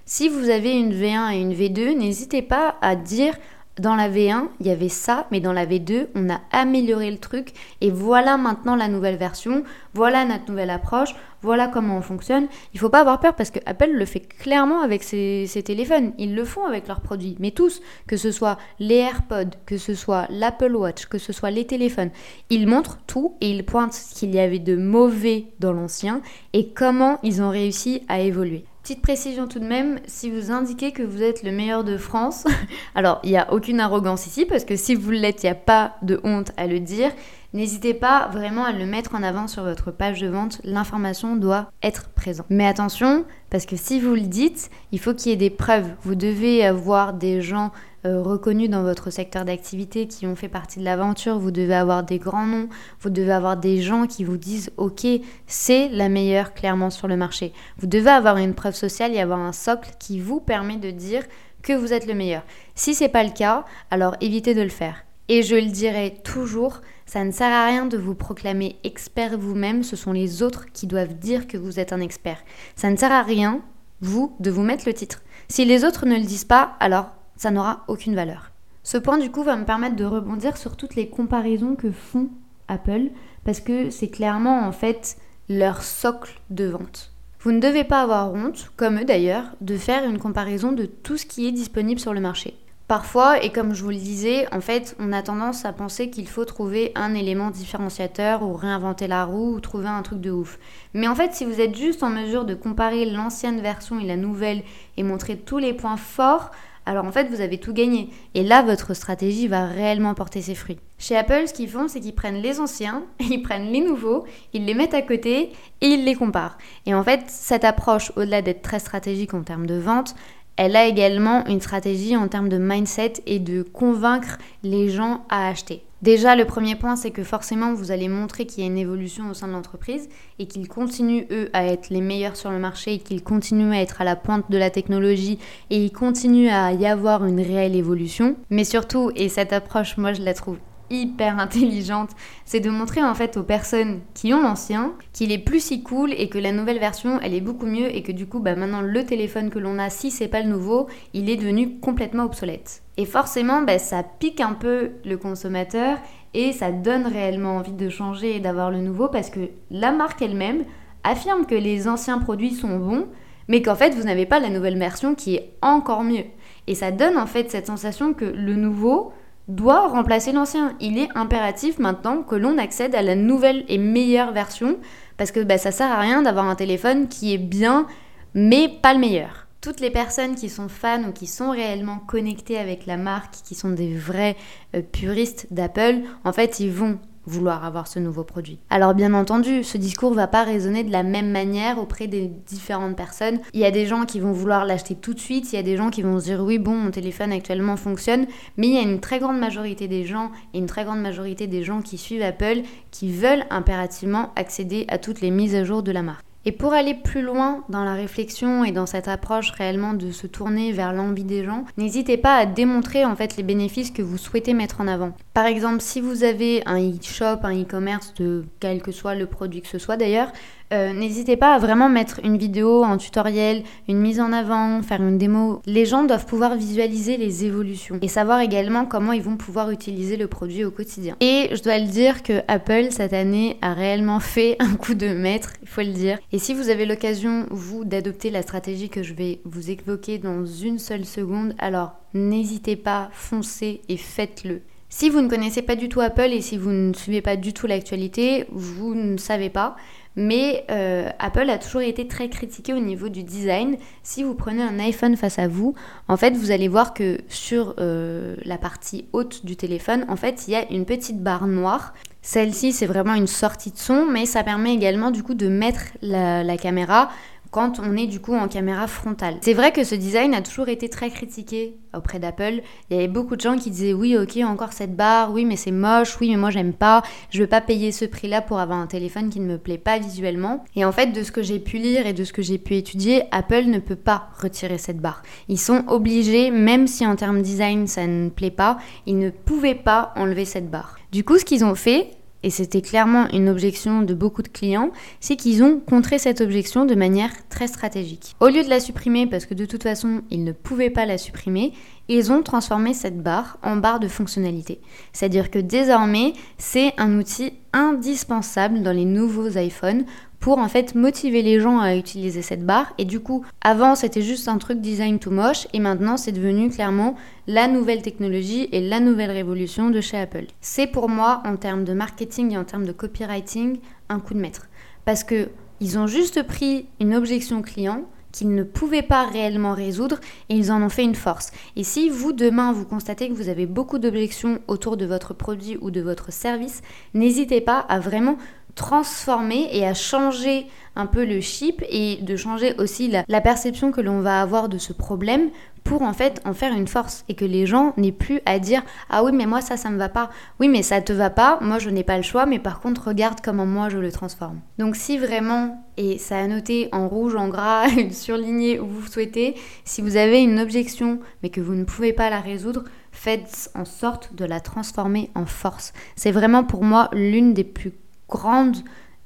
Si 0.05 0.29
vous 0.29 0.51
avez 0.51 0.71
une 0.71 0.93
V1 0.93 1.33
et 1.33 1.41
une 1.41 1.53
V2, 1.53 1.97
n'hésitez 1.97 2.43
pas 2.43 2.75
à 2.81 2.95
dire 2.95 3.35
dans 3.79 3.95
la 3.95 4.09
V1, 4.09 4.47
il 4.59 4.67
y 4.67 4.71
avait 4.71 4.89
ça, 4.89 5.27
mais 5.31 5.39
dans 5.39 5.53
la 5.53 5.65
V2, 5.65 6.07
on 6.15 6.29
a 6.29 6.41
amélioré 6.51 7.11
le 7.11 7.17
truc. 7.17 7.53
Et 7.81 7.91
voilà 7.91 8.37
maintenant 8.37 8.75
la 8.75 8.87
nouvelle 8.87 9.17
version, 9.17 9.63
voilà 9.93 10.25
notre 10.25 10.49
nouvelle 10.49 10.69
approche, 10.69 11.15
voilà 11.41 11.67
comment 11.67 11.97
on 11.97 12.01
fonctionne. 12.01 12.47
Il 12.73 12.79
faut 12.79 12.89
pas 12.89 13.01
avoir 13.01 13.19
peur 13.19 13.35
parce 13.35 13.51
que 13.51 13.59
Apple 13.65 13.91
le 13.91 14.05
fait 14.05 14.21
clairement 14.21 14.81
avec 14.81 15.03
ses, 15.03 15.45
ses 15.47 15.63
téléphones, 15.63 16.13
ils 16.17 16.35
le 16.35 16.43
font 16.43 16.65
avec 16.65 16.87
leurs 16.87 17.01
produits, 17.01 17.35
mais 17.39 17.51
tous, 17.51 17.81
que 18.07 18.17
ce 18.17 18.31
soit 18.31 18.57
les 18.79 18.95
AirPods, 18.95 19.57
que 19.65 19.77
ce 19.77 19.93
soit 19.93 20.27
l'Apple 20.29 20.75
Watch, 20.75 21.05
que 21.05 21.17
ce 21.17 21.33
soit 21.33 21.51
les 21.51 21.65
téléphones, 21.65 22.09
ils 22.49 22.67
montrent 22.67 22.99
tout 23.05 23.35
et 23.41 23.49
ils 23.49 23.65
pointent 23.65 23.93
ce 23.93 24.15
qu'il 24.15 24.33
y 24.33 24.39
avait 24.39 24.59
de 24.59 24.75
mauvais 24.75 25.45
dans 25.59 25.73
l'ancien 25.73 26.21
et 26.53 26.69
comment 26.69 27.19
ils 27.23 27.41
ont 27.41 27.49
réussi 27.49 28.03
à 28.07 28.19
évoluer. 28.19 28.65
Petite 28.87 29.01
précision 29.01 29.49
tout 29.49 29.59
de 29.59 29.65
même, 29.65 29.99
si 30.07 30.31
vous 30.31 30.49
indiquez 30.49 30.93
que 30.93 31.03
vous 31.03 31.21
êtes 31.21 31.43
le 31.43 31.51
meilleur 31.51 31.83
de 31.83 31.97
France, 31.97 32.45
alors 32.95 33.19
il 33.21 33.31
n'y 33.31 33.37
a 33.37 33.51
aucune 33.51 33.81
arrogance 33.81 34.27
ici, 34.27 34.45
parce 34.45 34.63
que 34.63 34.77
si 34.77 34.95
vous 34.95 35.11
l'êtes, 35.11 35.43
il 35.43 35.47
n'y 35.47 35.51
a 35.51 35.55
pas 35.55 35.97
de 36.03 36.21
honte 36.23 36.53
à 36.55 36.67
le 36.67 36.79
dire. 36.79 37.11
N'hésitez 37.51 37.93
pas 37.93 38.29
vraiment 38.31 38.63
à 38.63 38.71
le 38.71 38.85
mettre 38.85 39.13
en 39.13 39.23
avant 39.23 39.49
sur 39.49 39.63
votre 39.63 39.91
page 39.91 40.21
de 40.21 40.29
vente, 40.29 40.61
l'information 40.63 41.35
doit 41.35 41.69
être 41.83 42.07
présente. 42.11 42.45
Mais 42.49 42.65
attention, 42.65 43.25
parce 43.49 43.65
que 43.65 43.75
si 43.75 43.99
vous 43.99 44.15
le 44.15 44.21
dites, 44.21 44.69
il 44.93 44.99
faut 44.99 45.13
qu'il 45.13 45.31
y 45.31 45.33
ait 45.33 45.37
des 45.37 45.49
preuves. 45.49 45.89
Vous 46.03 46.15
devez 46.15 46.65
avoir 46.65 47.11
des 47.11 47.41
gens 47.41 47.73
reconnus 48.05 48.69
dans 48.69 48.83
votre 48.83 49.09
secteur 49.09 49.45
d'activité, 49.45 50.07
qui 50.07 50.27
ont 50.27 50.35
fait 50.35 50.47
partie 50.47 50.79
de 50.79 50.85
l'aventure. 50.85 51.39
Vous 51.39 51.51
devez 51.51 51.75
avoir 51.75 52.03
des 52.03 52.19
grands 52.19 52.45
noms, 52.45 52.69
vous 53.01 53.09
devez 53.09 53.31
avoir 53.31 53.57
des 53.57 53.81
gens 53.81 54.07
qui 54.07 54.23
vous 54.23 54.37
disent 54.37 54.71
ok, 54.77 55.05
c'est 55.45 55.89
la 55.89 56.09
meilleure 56.09 56.53
clairement 56.53 56.89
sur 56.89 57.07
le 57.07 57.17
marché. 57.17 57.53
Vous 57.79 57.87
devez 57.87 58.09
avoir 58.09 58.37
une 58.37 58.53
preuve 58.53 58.75
sociale 58.75 59.13
et 59.13 59.19
avoir 59.19 59.39
un 59.39 59.51
socle 59.51 59.91
qui 59.99 60.19
vous 60.19 60.39
permet 60.39 60.77
de 60.77 60.91
dire 60.91 61.23
que 61.63 61.73
vous 61.73 61.91
êtes 61.91 62.07
le 62.07 62.13
meilleur. 62.13 62.43
Si 62.75 62.93
c'est 62.93 63.09
pas 63.09 63.23
le 63.23 63.31
cas, 63.31 63.65
alors 63.91 64.15
évitez 64.21 64.53
de 64.53 64.61
le 64.61 64.69
faire. 64.69 65.03
Et 65.29 65.43
je 65.43 65.55
le 65.55 65.69
dirai 65.69 66.19
toujours, 66.23 66.79
ça 67.05 67.25
ne 67.25 67.31
sert 67.31 67.51
à 67.51 67.65
rien 67.65 67.85
de 67.85 67.97
vous 67.97 68.15
proclamer 68.15 68.77
expert 68.85 69.37
vous-même, 69.37 69.83
ce 69.83 69.97
sont 69.97 70.13
les 70.13 70.41
autres 70.41 70.65
qui 70.71 70.87
doivent 70.87 71.15
dire 71.15 71.47
que 71.47 71.57
vous 71.57 71.79
êtes 71.79 71.91
un 71.91 71.99
expert. 71.99 72.37
Ça 72.77 72.89
ne 72.89 72.95
sert 72.95 73.11
à 73.11 73.23
rien, 73.23 73.61
vous, 73.99 74.35
de 74.39 74.49
vous 74.49 74.61
mettre 74.61 74.85
le 74.85 74.93
titre. 74.93 75.21
Si 75.49 75.65
les 75.65 75.83
autres 75.83 76.05
ne 76.05 76.15
le 76.15 76.23
disent 76.23 76.45
pas, 76.45 76.77
alors 76.79 77.09
ça 77.37 77.51
n'aura 77.51 77.83
aucune 77.87 78.15
valeur. 78.15 78.51
Ce 78.83 78.97
point 78.97 79.17
du 79.17 79.31
coup 79.31 79.43
va 79.43 79.55
me 79.55 79.65
permettre 79.65 79.95
de 79.95 80.05
rebondir 80.05 80.57
sur 80.57 80.75
toutes 80.75 80.95
les 80.95 81.09
comparaisons 81.09 81.75
que 81.75 81.91
font 81.91 82.29
Apple, 82.67 83.11
parce 83.45 83.59
que 83.59 83.89
c'est 83.89 84.09
clairement 84.09 84.67
en 84.67 84.71
fait 84.71 85.17
leur 85.49 85.83
socle 85.83 86.39
de 86.49 86.65
vente. 86.65 87.11
Vous 87.39 87.51
ne 87.51 87.59
devez 87.59 87.83
pas 87.83 88.01
avoir 88.01 88.33
honte, 88.33 88.71
comme 88.75 88.99
eux 88.99 89.05
d'ailleurs, 89.05 89.45
de 89.61 89.77
faire 89.77 90.03
une 90.03 90.19
comparaison 90.19 90.71
de 90.71 90.85
tout 90.85 91.17
ce 91.17 91.25
qui 91.25 91.47
est 91.47 91.51
disponible 91.51 91.99
sur 91.99 92.13
le 92.13 92.19
marché. 92.19 92.55
Parfois, 92.87 93.43
et 93.43 93.51
comme 93.51 93.73
je 93.73 93.83
vous 93.83 93.89
le 93.89 93.95
disais, 93.95 94.47
en 94.53 94.61
fait, 94.61 94.95
on 94.97 95.11
a 95.11 95.21
tendance 95.21 95.65
à 95.65 95.73
penser 95.73 96.09
qu'il 96.09 96.27
faut 96.27 96.45
trouver 96.45 96.93
un 96.95 97.13
élément 97.13 97.51
différenciateur 97.51 98.43
ou 98.43 98.53
réinventer 98.53 99.07
la 99.07 99.25
roue 99.25 99.55
ou 99.55 99.59
trouver 99.59 99.89
un 99.89 100.01
truc 100.03 100.21
de 100.21 100.31
ouf. 100.31 100.57
Mais 100.93 101.09
en 101.09 101.15
fait, 101.15 101.33
si 101.33 101.43
vous 101.43 101.59
êtes 101.59 101.75
juste 101.75 102.01
en 102.01 102.09
mesure 102.09 102.45
de 102.45 102.55
comparer 102.55 103.03
l'ancienne 103.03 103.59
version 103.59 103.99
et 103.99 104.05
la 104.05 104.15
nouvelle 104.15 104.63
et 104.95 105.03
montrer 105.03 105.35
tous 105.35 105.57
les 105.57 105.73
points 105.73 105.97
forts, 105.97 106.51
alors 106.87 107.03
en 107.03 107.11
fait, 107.11 107.27
vous 107.27 107.41
avez 107.41 107.57
tout 107.57 107.73
gagné. 107.73 108.09
Et 108.33 108.43
là, 108.43 108.63
votre 108.63 108.93
stratégie 108.93 109.49
va 109.49 109.65
réellement 109.65 110.13
porter 110.13 110.41
ses 110.41 110.55
fruits. 110.55 110.79
Chez 110.97 111.17
Apple, 111.17 111.43
ce 111.45 111.53
qu'ils 111.53 111.69
font, 111.69 111.89
c'est 111.89 111.99
qu'ils 111.99 112.15
prennent 112.15 112.41
les 112.41 112.61
anciens, 112.61 113.03
ils 113.19 113.41
prennent 113.41 113.71
les 113.73 113.81
nouveaux, 113.81 114.23
ils 114.53 114.65
les 114.65 114.73
mettent 114.73 114.93
à 114.93 115.01
côté 115.01 115.51
et 115.81 115.87
ils 115.87 116.05
les 116.05 116.15
comparent. 116.15 116.57
Et 116.85 116.93
en 116.93 117.03
fait, 117.03 117.23
cette 117.27 117.65
approche, 117.65 118.13
au-delà 118.15 118.41
d'être 118.41 118.61
très 118.61 118.79
stratégique 118.79 119.33
en 119.33 119.43
termes 119.43 119.67
de 119.67 119.75
vente, 119.75 120.15
elle 120.55 120.77
a 120.77 120.85
également 120.85 121.45
une 121.47 121.59
stratégie 121.59 122.15
en 122.15 122.29
termes 122.29 122.49
de 122.49 122.57
mindset 122.57 123.13
et 123.25 123.39
de 123.39 123.63
convaincre 123.63 124.37
les 124.63 124.89
gens 124.89 125.25
à 125.29 125.49
acheter. 125.49 125.83
Déjà, 126.03 126.35
le 126.35 126.45
premier 126.45 126.75
point, 126.75 126.95
c'est 126.95 127.09
que 127.09 127.23
forcément, 127.23 127.73
vous 127.73 127.91
allez 127.91 128.07
montrer 128.07 128.45
qu'il 128.45 128.63
y 128.63 128.67
a 128.67 128.69
une 128.69 128.77
évolution 128.77 129.31
au 129.31 129.33
sein 129.33 129.47
de 129.47 129.53
l'entreprise 129.53 130.09
et 130.37 130.47
qu'ils 130.47 130.67
continuent, 130.67 131.25
eux, 131.31 131.49
à 131.53 131.65
être 131.65 131.89
les 131.89 132.01
meilleurs 132.01 132.35
sur 132.35 132.51
le 132.51 132.59
marché 132.59 132.93
et 132.93 132.99
qu'ils 132.99 133.23
continuent 133.23 133.73
à 133.73 133.81
être 133.81 133.99
à 133.99 134.03
la 134.03 134.15
pointe 134.15 134.51
de 134.51 134.57
la 134.59 134.69
technologie 134.69 135.39
et 135.71 135.83
il 135.83 135.91
continue 135.91 136.49
à 136.49 136.71
y 136.71 136.85
avoir 136.85 137.25
une 137.25 137.41
réelle 137.41 137.75
évolution. 137.75 138.35
Mais 138.51 138.63
surtout, 138.63 139.11
et 139.15 139.27
cette 139.27 139.53
approche, 139.53 139.97
moi, 139.97 140.13
je 140.13 140.21
la 140.21 140.35
trouve 140.35 140.57
hyper 140.89 141.39
intelligente, 141.39 142.11
c'est 142.45 142.59
de 142.59 142.69
montrer 142.69 143.03
en 143.03 143.13
fait 143.13 143.37
aux 143.37 143.43
personnes 143.43 144.01
qui 144.13 144.33
ont 144.33 144.41
l'ancien 144.41 144.93
qu'il 145.13 145.31
est 145.31 145.37
plus 145.37 145.59
si 145.59 145.83
cool 145.83 146.13
et 146.13 146.29
que 146.29 146.37
la 146.37 146.51
nouvelle 146.51 146.79
version 146.79 147.19
elle 147.21 147.33
est 147.33 147.41
beaucoup 147.41 147.65
mieux 147.65 147.95
et 147.95 148.03
que 148.03 148.11
du 148.11 148.27
coup 148.27 148.39
bah 148.39 148.55
maintenant 148.55 148.81
le 148.81 149.05
téléphone 149.05 149.49
que 149.49 149.59
l'on 149.59 149.79
a 149.79 149.89
si 149.89 150.11
c'est 150.11 150.27
pas 150.27 150.41
le 150.41 150.49
nouveau, 150.49 150.87
il 151.13 151.29
est 151.29 151.35
devenu 151.35 151.79
complètement 151.79 152.23
obsolète. 152.23 152.83
Et 152.97 153.05
forcément 153.05 153.61
bah, 153.61 153.79
ça 153.79 154.03
pique 154.03 154.41
un 154.41 154.53
peu 154.53 154.91
le 155.05 155.17
consommateur 155.17 155.97
et 156.33 156.51
ça 156.51 156.71
donne 156.71 157.07
réellement 157.07 157.57
envie 157.57 157.73
de 157.73 157.89
changer 157.89 158.35
et 158.35 158.39
d'avoir 158.39 158.71
le 158.71 158.79
nouveau 158.79 159.07
parce 159.07 159.29
que 159.29 159.49
la 159.71 159.91
marque 159.91 160.21
elle-même 160.21 160.65
affirme 161.03 161.45
que 161.45 161.55
les 161.55 161.87
anciens 161.87 162.19
produits 162.19 162.51
sont 162.51 162.77
bons 162.77 163.07
mais 163.47 163.61
qu'en 163.61 163.75
fait 163.75 163.93
vous 163.95 164.03
n'avez 164.03 164.25
pas 164.25 164.39
la 164.39 164.49
nouvelle 164.49 164.77
version 164.77 165.15
qui 165.15 165.35
est 165.35 165.53
encore 165.61 166.03
mieux. 166.03 166.25
Et 166.67 166.75
ça 166.75 166.91
donne 166.91 167.17
en 167.17 167.27
fait 167.27 167.49
cette 167.49 167.67
sensation 167.67 168.13
que 168.13 168.25
le 168.25 168.55
nouveau 168.55 169.13
doit 169.47 169.87
remplacer 169.87 170.31
l'ancien. 170.31 170.75
Il 170.79 170.97
est 170.97 171.09
impératif 171.15 171.79
maintenant 171.79 172.21
que 172.21 172.35
l'on 172.35 172.57
accède 172.57 172.95
à 172.95 173.01
la 173.01 173.15
nouvelle 173.15 173.63
et 173.67 173.77
meilleure 173.77 174.31
version 174.31 174.77
parce 175.17 175.31
que 175.31 175.39
bah, 175.39 175.57
ça 175.57 175.71
sert 175.71 175.91
à 175.91 175.99
rien 175.99 176.21
d'avoir 176.21 176.45
un 176.45 176.55
téléphone 176.55 177.07
qui 177.07 177.33
est 177.33 177.39
bien 177.39 177.87
mais 178.33 178.69
pas 178.69 178.93
le 178.93 178.99
meilleur. 178.99 179.47
Toutes 179.61 179.79
les 179.79 179.89
personnes 179.89 180.35
qui 180.35 180.49
sont 180.49 180.69
fans 180.69 181.03
ou 181.09 181.11
qui 181.11 181.25
sont 181.25 181.49
réellement 181.49 181.97
connectées 181.97 182.59
avec 182.59 182.85
la 182.85 182.97
marque, 182.97 183.33
qui 183.43 183.55
sont 183.55 183.71
des 183.71 183.95
vrais 183.95 184.35
euh, 184.75 184.81
puristes 184.81 185.47
d'Apple, 185.49 186.01
en 186.23 186.31
fait, 186.31 186.59
ils 186.59 186.71
vont 186.71 186.99
vouloir 187.27 187.63
avoir 187.63 187.87
ce 187.87 187.99
nouveau 187.99 188.23
produit. 188.23 188.59
Alors 188.69 188.95
bien 188.95 189.13
entendu, 189.13 189.63
ce 189.63 189.77
discours 189.77 190.13
va 190.13 190.27
pas 190.27 190.43
résonner 190.43 190.83
de 190.83 190.91
la 190.91 191.03
même 191.03 191.29
manière 191.29 191.77
auprès 191.77 192.07
des 192.07 192.31
différentes 192.47 192.95
personnes. 192.95 193.39
Il 193.53 193.59
y 193.59 193.65
a 193.65 193.71
des 193.71 193.85
gens 193.85 194.05
qui 194.05 194.19
vont 194.19 194.31
vouloir 194.31 194.65
l'acheter 194.65 194.95
tout 194.95 195.13
de 195.13 195.19
suite, 195.19 195.51
il 195.53 195.57
y 195.57 195.59
a 195.59 195.63
des 195.63 195.77
gens 195.77 195.89
qui 195.89 196.01
vont 196.01 196.19
se 196.19 196.25
dire 196.25 196.43
oui 196.43 196.57
bon 196.57 196.75
mon 196.75 196.91
téléphone 196.91 197.31
actuellement 197.31 197.77
fonctionne, 197.77 198.25
mais 198.55 198.67
il 198.67 198.73
y 198.73 198.79
a 198.79 198.81
une 198.81 198.99
très 198.99 199.19
grande 199.19 199.37
majorité 199.37 199.87
des 199.87 200.05
gens 200.05 200.31
et 200.53 200.57
une 200.57 200.65
très 200.65 200.85
grande 200.85 201.01
majorité 201.01 201.47
des 201.47 201.63
gens 201.63 201.81
qui 201.81 201.97
suivent 201.97 202.23
Apple 202.23 202.61
qui 202.91 203.11
veulent 203.11 203.45
impérativement 203.49 204.31
accéder 204.35 204.85
à 204.87 204.97
toutes 204.97 205.21
les 205.21 205.31
mises 205.31 205.55
à 205.55 205.63
jour 205.63 205.83
de 205.83 205.91
la 205.91 206.01
marque. 206.01 206.26
Et 206.47 206.53
pour 206.53 206.71
aller 206.71 206.93
plus 206.93 207.23
loin 207.23 207.65
dans 207.67 207.83
la 207.83 207.93
réflexion 207.93 208.63
et 208.63 208.71
dans 208.71 208.85
cette 208.85 209.09
approche 209.09 209.51
réellement 209.51 209.91
de 209.91 210.11
se 210.11 210.27
tourner 210.27 210.71
vers 210.71 210.93
l'envie 210.93 211.25
des 211.25 211.43
gens, 211.43 211.65
n'hésitez 211.75 212.15
pas 212.15 212.35
à 212.35 212.45
démontrer 212.45 213.03
en 213.03 213.17
fait 213.17 213.35
les 213.35 213.43
bénéfices 213.43 213.91
que 213.91 214.01
vous 214.01 214.17
souhaitez 214.17 214.53
mettre 214.53 214.79
en 214.79 214.87
avant. 214.87 215.11
Par 215.33 215.45
exemple, 215.45 215.81
si 215.81 215.99
vous 215.99 216.23
avez 216.23 216.63
un 216.65 216.79
e-shop, 216.79 217.39
un 217.43 217.61
e-commerce 217.61 218.13
de 218.13 218.45
quel 218.61 218.81
que 218.81 218.93
soit 218.93 219.13
le 219.13 219.25
produit 219.25 219.61
que 219.61 219.67
ce 219.67 219.77
soit 219.77 219.97
d'ailleurs, 219.97 220.31
euh, 220.73 220.91
n'hésitez 220.91 221.37
pas 221.37 221.53
à 221.53 221.59
vraiment 221.59 221.87
mettre 221.87 222.19
une 222.23 222.37
vidéo, 222.37 222.83
un 222.83 222.97
tutoriel, 222.97 223.63
une 223.87 223.99
mise 223.99 224.19
en 224.19 224.33
avant, 224.33 224.81
faire 224.81 225.01
une 225.01 225.17
démo. 225.17 225.61
Les 225.65 225.85
gens 225.85 226.03
doivent 226.03 226.25
pouvoir 226.25 226.55
visualiser 226.55 227.17
les 227.17 227.45
évolutions 227.45 227.99
et 228.01 228.07
savoir 228.07 228.41
également 228.41 228.85
comment 228.85 229.13
ils 229.13 229.21
vont 229.21 229.37
pouvoir 229.37 229.71
utiliser 229.71 230.17
le 230.17 230.27
produit 230.27 230.65
au 230.65 230.71
quotidien. 230.71 231.15
Et 231.21 231.49
je 231.53 231.63
dois 231.63 231.79
le 231.79 231.87
dire 231.87 232.21
que 232.21 232.41
Apple 232.47 232.87
cette 232.91 233.13
année 233.13 233.57
a 233.61 233.73
réellement 233.73 234.19
fait 234.19 234.57
un 234.59 234.75
coup 234.75 234.93
de 234.93 235.07
maître, 235.07 235.53
il 235.61 235.67
faut 235.67 235.81
le 235.81 235.93
dire. 235.93 236.19
Et 236.31 236.39
si 236.39 236.53
vous 236.53 236.69
avez 236.69 236.85
l'occasion, 236.85 237.45
vous, 237.49 237.85
d'adopter 237.85 238.29
la 238.29 238.41
stratégie 238.41 238.89
que 238.89 239.03
je 239.03 239.13
vais 239.13 239.39
vous 239.45 239.71
évoquer 239.71 240.17
dans 240.17 240.45
une 240.45 240.79
seule 240.79 241.05
seconde, 241.05 241.55
alors 241.59 241.93
n'hésitez 242.13 242.75
pas, 242.75 243.09
foncez 243.13 243.81
et 243.87 243.97
faites-le. 243.97 244.61
Si 244.89 245.09
vous 245.09 245.19
ne 245.19 245.27
connaissez 245.27 245.61
pas 245.61 245.75
du 245.75 245.89
tout 245.89 245.99
Apple 245.99 246.31
et 246.31 246.39
si 246.39 246.57
vous 246.57 246.71
ne 246.71 246.93
suivez 246.93 247.21
pas 247.21 247.35
du 247.35 247.51
tout 247.53 247.67
l'actualité, 247.67 248.45
vous 248.51 248.95
ne 248.95 249.17
savez 249.17 249.49
pas, 249.49 249.75
mais 250.17 250.65
euh, 250.71 251.09
Apple 251.19 251.49
a 251.49 251.59
toujours 251.59 251.81
été 251.81 252.07
très 252.07 252.27
critiqué 252.27 252.73
au 252.73 252.79
niveau 252.79 253.07
du 253.07 253.23
design. 253.23 253.77
Si 254.01 254.23
vous 254.23 254.33
prenez 254.33 254.63
un 254.63 254.79
iPhone 254.79 255.15
face 255.15 255.37
à 255.37 255.47
vous, 255.47 255.75
en 256.07 256.17
fait, 256.17 256.31
vous 256.31 256.51
allez 256.51 256.67
voir 256.67 256.93
que 256.95 257.19
sur 257.29 257.75
euh, 257.79 258.35
la 258.43 258.57
partie 258.57 259.05
haute 259.13 259.45
du 259.45 259.55
téléphone, 259.55 260.05
en 260.09 260.15
fait, 260.15 260.47
il 260.47 260.51
y 260.51 260.55
a 260.55 260.69
une 260.71 260.85
petite 260.85 261.21
barre 261.21 261.47
noire. 261.47 261.93
Celle-ci, 262.23 262.73
c'est 262.73 262.87
vraiment 262.87 263.13
une 263.13 263.27
sortie 263.27 263.71
de 263.71 263.77
son, 263.77 264.07
mais 264.07 264.25
ça 264.25 264.43
permet 264.43 264.73
également 264.73 265.11
du 265.11 265.23
coup 265.23 265.35
de 265.35 265.47
mettre 265.47 265.83
la 266.01 266.57
caméra 266.57 267.09
quand 267.51 267.79
on 267.79 267.95
est 267.95 268.07
du 268.07 268.19
coup 268.19 268.35
en 268.35 268.47
caméra 268.47 268.87
frontale. 268.87 269.37
C'est 269.41 269.53
vrai 269.53 269.71
que 269.71 269.83
ce 269.83 269.95
design 269.95 270.33
a 270.33 270.41
toujours 270.41 270.69
été 270.69 270.89
très 270.89 271.09
critiqué 271.09 271.77
auprès 271.95 272.19
d'Apple. 272.19 272.61
Il 272.89 272.95
y 272.95 272.99
avait 272.99 273.07
beaucoup 273.07 273.35
de 273.35 273.41
gens 273.41 273.57
qui 273.57 273.71
disaient 273.71 273.93
oui 273.93 274.17
ok 274.17 274.37
encore 274.43 274.73
cette 274.73 274.95
barre, 274.95 275.31
oui 275.31 275.45
mais 275.45 275.55
c'est 275.55 275.71
moche, 275.71 276.17
oui 276.19 276.29
mais 276.29 276.37
moi 276.37 276.49
j'aime 276.49 276.73
pas, 276.73 277.03
je 277.29 277.41
veux 277.41 277.47
pas 277.47 277.61
payer 277.61 277.91
ce 277.91 278.05
prix-là 278.05 278.41
pour 278.41 278.59
avoir 278.59 278.79
un 278.79 278.87
téléphone 278.87 279.29
qui 279.29 279.39
ne 279.39 279.47
me 279.47 279.57
plaît 279.57 279.77
pas 279.77 279.99
visuellement. 279.99 280.63
Et 280.75 280.85
en 280.85 280.91
fait 280.91 281.07
de 281.07 281.23
ce 281.23 281.31
que 281.31 281.43
j'ai 281.43 281.59
pu 281.59 281.77
lire 281.77 282.05
et 282.05 282.13
de 282.13 282.23
ce 282.23 282.33
que 282.33 282.41
j'ai 282.41 282.57
pu 282.57 282.75
étudier, 282.75 283.23
Apple 283.31 283.65
ne 283.65 283.79
peut 283.79 283.95
pas 283.95 284.29
retirer 284.41 284.77
cette 284.77 284.99
barre. 284.99 285.23
Ils 285.47 285.59
sont 285.59 285.83
obligés, 285.87 286.51
même 286.51 286.87
si 286.87 287.05
en 287.05 287.15
termes 287.15 287.41
design 287.41 287.87
ça 287.87 288.05
ne 288.07 288.29
plaît 288.29 288.51
pas, 288.51 288.77
ils 289.05 289.17
ne 289.17 289.29
pouvaient 289.29 289.75
pas 289.75 290.13
enlever 290.15 290.45
cette 290.45 290.69
barre. 290.69 290.97
Du 291.11 291.23
coup 291.23 291.37
ce 291.37 291.45
qu'ils 291.45 291.63
ont 291.63 291.75
fait, 291.75 292.11
et 292.47 292.49
c'était 292.49 292.81
clairement 292.81 293.27
une 293.33 293.49
objection 293.49 294.03
de 294.03 294.13
beaucoup 294.13 294.41
de 294.41 294.47
clients, 294.47 294.91
c'est 295.19 295.35
qu'ils 295.35 295.63
ont 295.63 295.81
contré 295.81 296.17
cette 296.17 296.39
objection 296.39 296.85
de 296.85 296.95
manière 296.95 297.31
très 297.49 297.67
stratégique. 297.67 298.37
Au 298.39 298.47
lieu 298.47 298.63
de 298.63 298.69
la 298.69 298.79
supprimer, 298.79 299.27
parce 299.27 299.45
que 299.45 299.53
de 299.53 299.65
toute 299.65 299.83
façon 299.83 300.21
ils 300.31 300.45
ne 300.45 300.53
pouvaient 300.53 300.89
pas 300.89 301.05
la 301.05 301.17
supprimer, 301.17 301.73
ils 302.07 302.31
ont 302.31 302.43
transformé 302.43 302.93
cette 302.93 303.21
barre 303.21 303.57
en 303.63 303.75
barre 303.75 303.99
de 303.99 304.07
fonctionnalité. 304.07 304.79
C'est-à-dire 305.11 305.51
que 305.51 305.59
désormais, 305.59 306.31
c'est 306.57 306.93
un 306.97 307.19
outil 307.19 307.51
indispensable 307.73 308.81
dans 308.81 308.93
les 308.93 309.03
nouveaux 309.03 309.49
iPhones 309.49 310.05
pour 310.39 310.57
en 310.59 310.67
fait 310.67 310.95
motiver 310.95 311.41
les 311.41 311.59
gens 311.59 311.79
à 311.79 311.95
utiliser 311.95 312.41
cette 312.41 312.65
barre. 312.65 312.93
Et 312.97 313.05
du 313.05 313.19
coup, 313.19 313.45
avant 313.61 313.95
c'était 313.95 314.21
juste 314.21 314.47
un 314.47 314.57
truc 314.57 314.81
design 314.81 315.19
tout 315.19 315.31
moche 315.31 315.67
et 315.73 315.79
maintenant 315.79 316.17
c'est 316.17 316.31
devenu 316.31 316.69
clairement 316.69 317.15
la 317.47 317.67
nouvelle 317.67 318.01
technologie 318.01 318.67
et 318.71 318.81
la 318.81 318.99
nouvelle 318.99 319.31
révolution 319.31 319.89
de 319.89 320.01
chez 320.01 320.17
Apple. 320.17 320.45
C'est 320.61 320.87
pour 320.87 321.09
moi 321.09 321.41
en 321.45 321.55
termes 321.55 321.83
de 321.83 321.93
marketing 321.93 322.53
et 322.53 322.57
en 322.57 322.63
termes 322.63 322.85
de 322.85 322.91
copywriting 322.91 323.79
un 324.09 324.19
coup 324.19 324.33
de 324.33 324.39
maître. 324.39 324.67
Parce 325.05 325.23
que 325.23 325.49
ils 325.79 325.99
ont 325.99 326.07
juste 326.07 326.43
pris 326.43 326.87
une 326.99 327.15
objection 327.15 327.61
client 327.61 328.05
qu'ils 328.31 328.53
ne 328.53 328.63
pouvaient 328.63 329.03
pas 329.03 329.25
réellement 329.25 329.73
résoudre 329.73 330.19
et 330.49 330.55
ils 330.55 330.71
en 330.71 330.81
ont 330.81 330.89
fait 330.89 331.03
une 331.03 331.15
force. 331.15 331.51
Et 331.75 331.83
si 331.83 332.09
vous, 332.09 332.33
demain, 332.33 332.71
vous 332.71 332.85
constatez 332.85 333.29
que 333.29 333.33
vous 333.33 333.49
avez 333.49 333.65
beaucoup 333.65 333.99
d'objections 333.99 334.59
autour 334.67 334.97
de 334.97 335.05
votre 335.05 335.33
produit 335.33 335.77
ou 335.81 335.91
de 335.91 336.01
votre 336.01 336.31
service, 336.31 336.81
n'hésitez 337.13 337.61
pas 337.61 337.79
à 337.79 337.99
vraiment 337.99 338.37
transformer 338.77 339.67
et 339.73 339.85
à 339.85 339.95
changer 339.95 340.67
un 340.95 341.07
peu 341.07 341.25
le 341.25 341.41
chip 341.41 341.83
et 341.89 342.17
de 342.21 342.35
changer 342.35 342.75
aussi 342.77 343.09
la, 343.09 343.41
perception 343.41 343.91
que 343.91 344.01
l'on 344.01 344.21
va 344.21 344.41
avoir 344.41 344.69
de 344.69 344.77
ce 344.77 344.93
problème 344.93 345.49
pour 345.83 346.01
en 346.03 346.13
fait 346.13 346.41
en 346.45 346.53
faire 346.53 346.73
une 346.73 346.87
force 346.87 347.23
et 347.27 347.33
que 347.33 347.45
les 347.45 347.65
gens 347.65 347.93
n'aient 347.97 348.11
plus 348.11 348.41
à 348.45 348.59
dire 348.59 348.83
ah 349.09 349.23
oui 349.23 349.31
mais 349.33 349.45
moi 349.45 349.61
ça 349.61 349.77
ça 349.77 349.89
me 349.89 349.97
va 349.97 350.09
pas. 350.09 350.29
Oui 350.59 350.67
mais 350.67 350.83
ça 350.83 351.01
te 351.01 351.13
va 351.13 351.29
pas. 351.29 351.57
Moi 351.61 351.79
je 351.79 351.89
n'ai 351.89 352.03
pas 352.03 352.17
le 352.17 352.23
choix 352.23 352.45
mais 352.45 352.59
par 352.59 352.79
contre 352.79 353.07
regarde 353.07 353.39
comment 353.43 353.65
moi 353.65 353.89
je 353.89 353.97
le 353.97 354.11
transforme 354.11 354.59
donc 354.77 354.95
si 354.95 355.17
vraiment 355.17 355.83
et 355.97 356.19
ça 356.19 356.37
a 356.37 356.47
noté 356.47 356.89
en 356.91 357.07
rouge 357.07 357.35
en 357.35 357.47
gras 357.47 357.87
surligné 358.11 358.79
où 358.79 358.85
vous 358.85 359.07
souhaitez 359.07 359.55
si 359.85 360.01
vous 360.01 360.17
avez 360.17 360.41
une 360.41 360.59
objection 360.59 361.19
mais 361.41 361.49
que 361.49 361.61
vous 361.61 361.73
ne 361.73 361.83
pouvez 361.83 362.13
pas 362.13 362.29
la 362.29 362.41
résoudre 362.41 362.83
faites 363.11 363.71
en 363.73 363.85
sorte 363.85 364.35
de 364.35 364.45
la 364.45 364.59
transformer 364.59 365.31
en 365.33 365.47
force. 365.47 365.93
C'est 366.15 366.31
vraiment 366.31 366.63
pour 366.63 366.83
moi 366.83 367.09
l'une 367.13 367.53
des 367.53 367.63
plus 367.63 367.93
grandes 368.29 368.77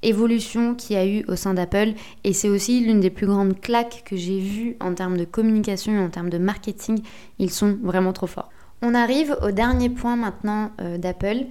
évolution 0.04 0.76
qu'il 0.76 0.96
y 0.96 1.00
a 1.00 1.06
eu 1.06 1.24
au 1.28 1.36
sein 1.36 1.54
d'Apple 1.54 1.94
et 2.24 2.34
c'est 2.34 2.50
aussi 2.50 2.82
l'une 2.82 3.00
des 3.00 3.10
plus 3.10 3.28
grandes 3.28 3.60
claques 3.60 4.04
que 4.06 4.16
j'ai 4.16 4.40
vues 4.40 4.76
en 4.80 4.94
termes 4.94 5.18
de 5.18 5.26
communication 5.26 5.94
et 5.94 6.00
en 6.00 6.10
termes 6.10 6.30
de 6.30 6.38
marketing. 6.38 7.02
Ils 7.40 7.52
sont 7.52 7.78
vraiment 7.84 8.14
trop 8.14 8.28
forts. 8.28 8.50
On 8.82 8.96
arrive 8.96 9.38
au 9.44 9.52
dernier 9.52 9.90
point 9.90 10.16
maintenant 10.16 10.72
euh, 10.82 10.98
d'Apple. 10.98 11.46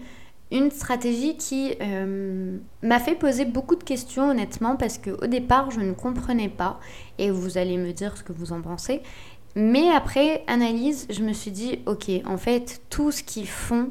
Une 0.50 0.72
stratégie 0.72 1.36
qui 1.36 1.74
euh, 1.80 2.58
m'a 2.82 2.98
fait 2.98 3.14
poser 3.14 3.44
beaucoup 3.44 3.76
de 3.76 3.84
questions 3.84 4.30
honnêtement 4.30 4.74
parce 4.74 4.98
qu'au 4.98 5.28
départ 5.28 5.70
je 5.70 5.78
ne 5.78 5.92
comprenais 5.92 6.48
pas 6.48 6.80
et 7.18 7.30
vous 7.30 7.56
allez 7.56 7.76
me 7.76 7.92
dire 7.92 8.16
ce 8.16 8.24
que 8.24 8.32
vous 8.32 8.52
en 8.52 8.60
pensez. 8.60 9.00
Mais 9.54 9.90
après 9.90 10.42
analyse, 10.48 11.06
je 11.08 11.22
me 11.22 11.32
suis 11.32 11.52
dit 11.52 11.78
ok 11.86 12.10
en 12.26 12.36
fait 12.36 12.82
tout 12.90 13.12
ce 13.12 13.22
qu'ils 13.22 13.48
font 13.48 13.90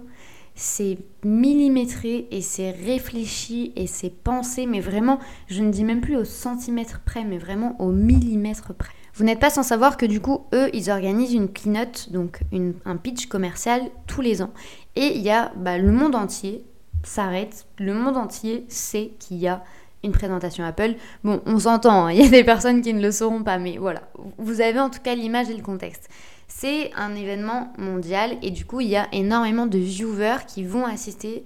c'est 0.60 0.98
millimétré 1.24 2.28
et 2.32 2.42
c'est 2.42 2.72
réfléchi 2.72 3.72
et 3.78 3.88
c'est 3.88 4.10
pensé, 4.10 4.66
mais 4.66 4.82
vraiment, 4.82 5.20
je 5.48 5.64
ne 5.64 5.72
dis 5.72 5.86
même 5.86 6.02
plus 6.02 6.18
au 6.18 6.26
centimètre 6.26 7.00
près, 7.06 7.24
mais 7.24 7.38
vraiment 7.38 7.80
au 7.80 7.92
millimètre 7.92 8.74
près. 8.74 8.92
Vous 9.14 9.24
n'êtes 9.24 9.40
pas 9.40 9.50
sans 9.50 9.64
savoir 9.64 9.96
que 9.96 10.06
du 10.06 10.20
coup, 10.20 10.48
eux, 10.54 10.70
ils 10.74 10.92
organisent 10.92 11.34
une 11.34 11.48
keynote, 11.48 12.10
donc 12.12 12.42
un 12.86 12.98
pitch 12.98 13.28
commercial 13.28 13.84
tous 14.06 14.20
les 14.20 14.42
ans. 14.42 14.52
Et 14.98 15.16
il 15.16 15.22
y 15.22 15.30
a 15.30 15.54
bah, 15.56 15.78
le 15.78 15.94
monde 15.94 16.14
entier 16.14 16.66
s'arrête, 17.04 17.66
le 17.78 17.94
monde 17.94 18.18
entier 18.18 18.66
sait 18.68 19.14
qu'il 19.18 19.38
y 19.38 19.48
a 19.48 19.64
une 20.04 20.12
présentation 20.12 20.66
Apple. 20.66 20.96
Bon, 21.24 21.42
on 21.46 21.60
s'entend, 21.60 22.08
hein, 22.08 22.12
il 22.12 22.22
y 22.22 22.28
a 22.28 22.30
des 22.30 22.44
personnes 22.44 22.82
qui 22.82 22.94
ne 22.94 23.02
le 23.02 23.14
sauront 23.14 23.44
pas, 23.44 23.60
mais 23.60 23.78
voilà, 23.78 24.02
vous 24.38 24.60
avez 24.60 24.80
en 24.80 24.90
tout 24.90 25.00
cas 25.02 25.16
l'image 25.16 25.50
et 25.50 25.56
le 25.56 25.64
contexte. 25.64 26.10
C'est 26.52 26.92
un 26.96 27.16
événement 27.16 27.72
mondial 27.78 28.38
et 28.42 28.50
du 28.50 28.66
coup, 28.66 28.82
il 28.82 28.90
y 28.90 28.98
a 28.98 29.08
énormément 29.14 29.68
de 29.68 29.78
viewers 29.78 30.46
qui 30.48 30.64
vont 30.64 30.86
assister 30.86 31.46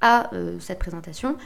à 0.00 0.34
euh, 0.34 0.58
cette 0.58 0.80
présentation. 0.80 1.36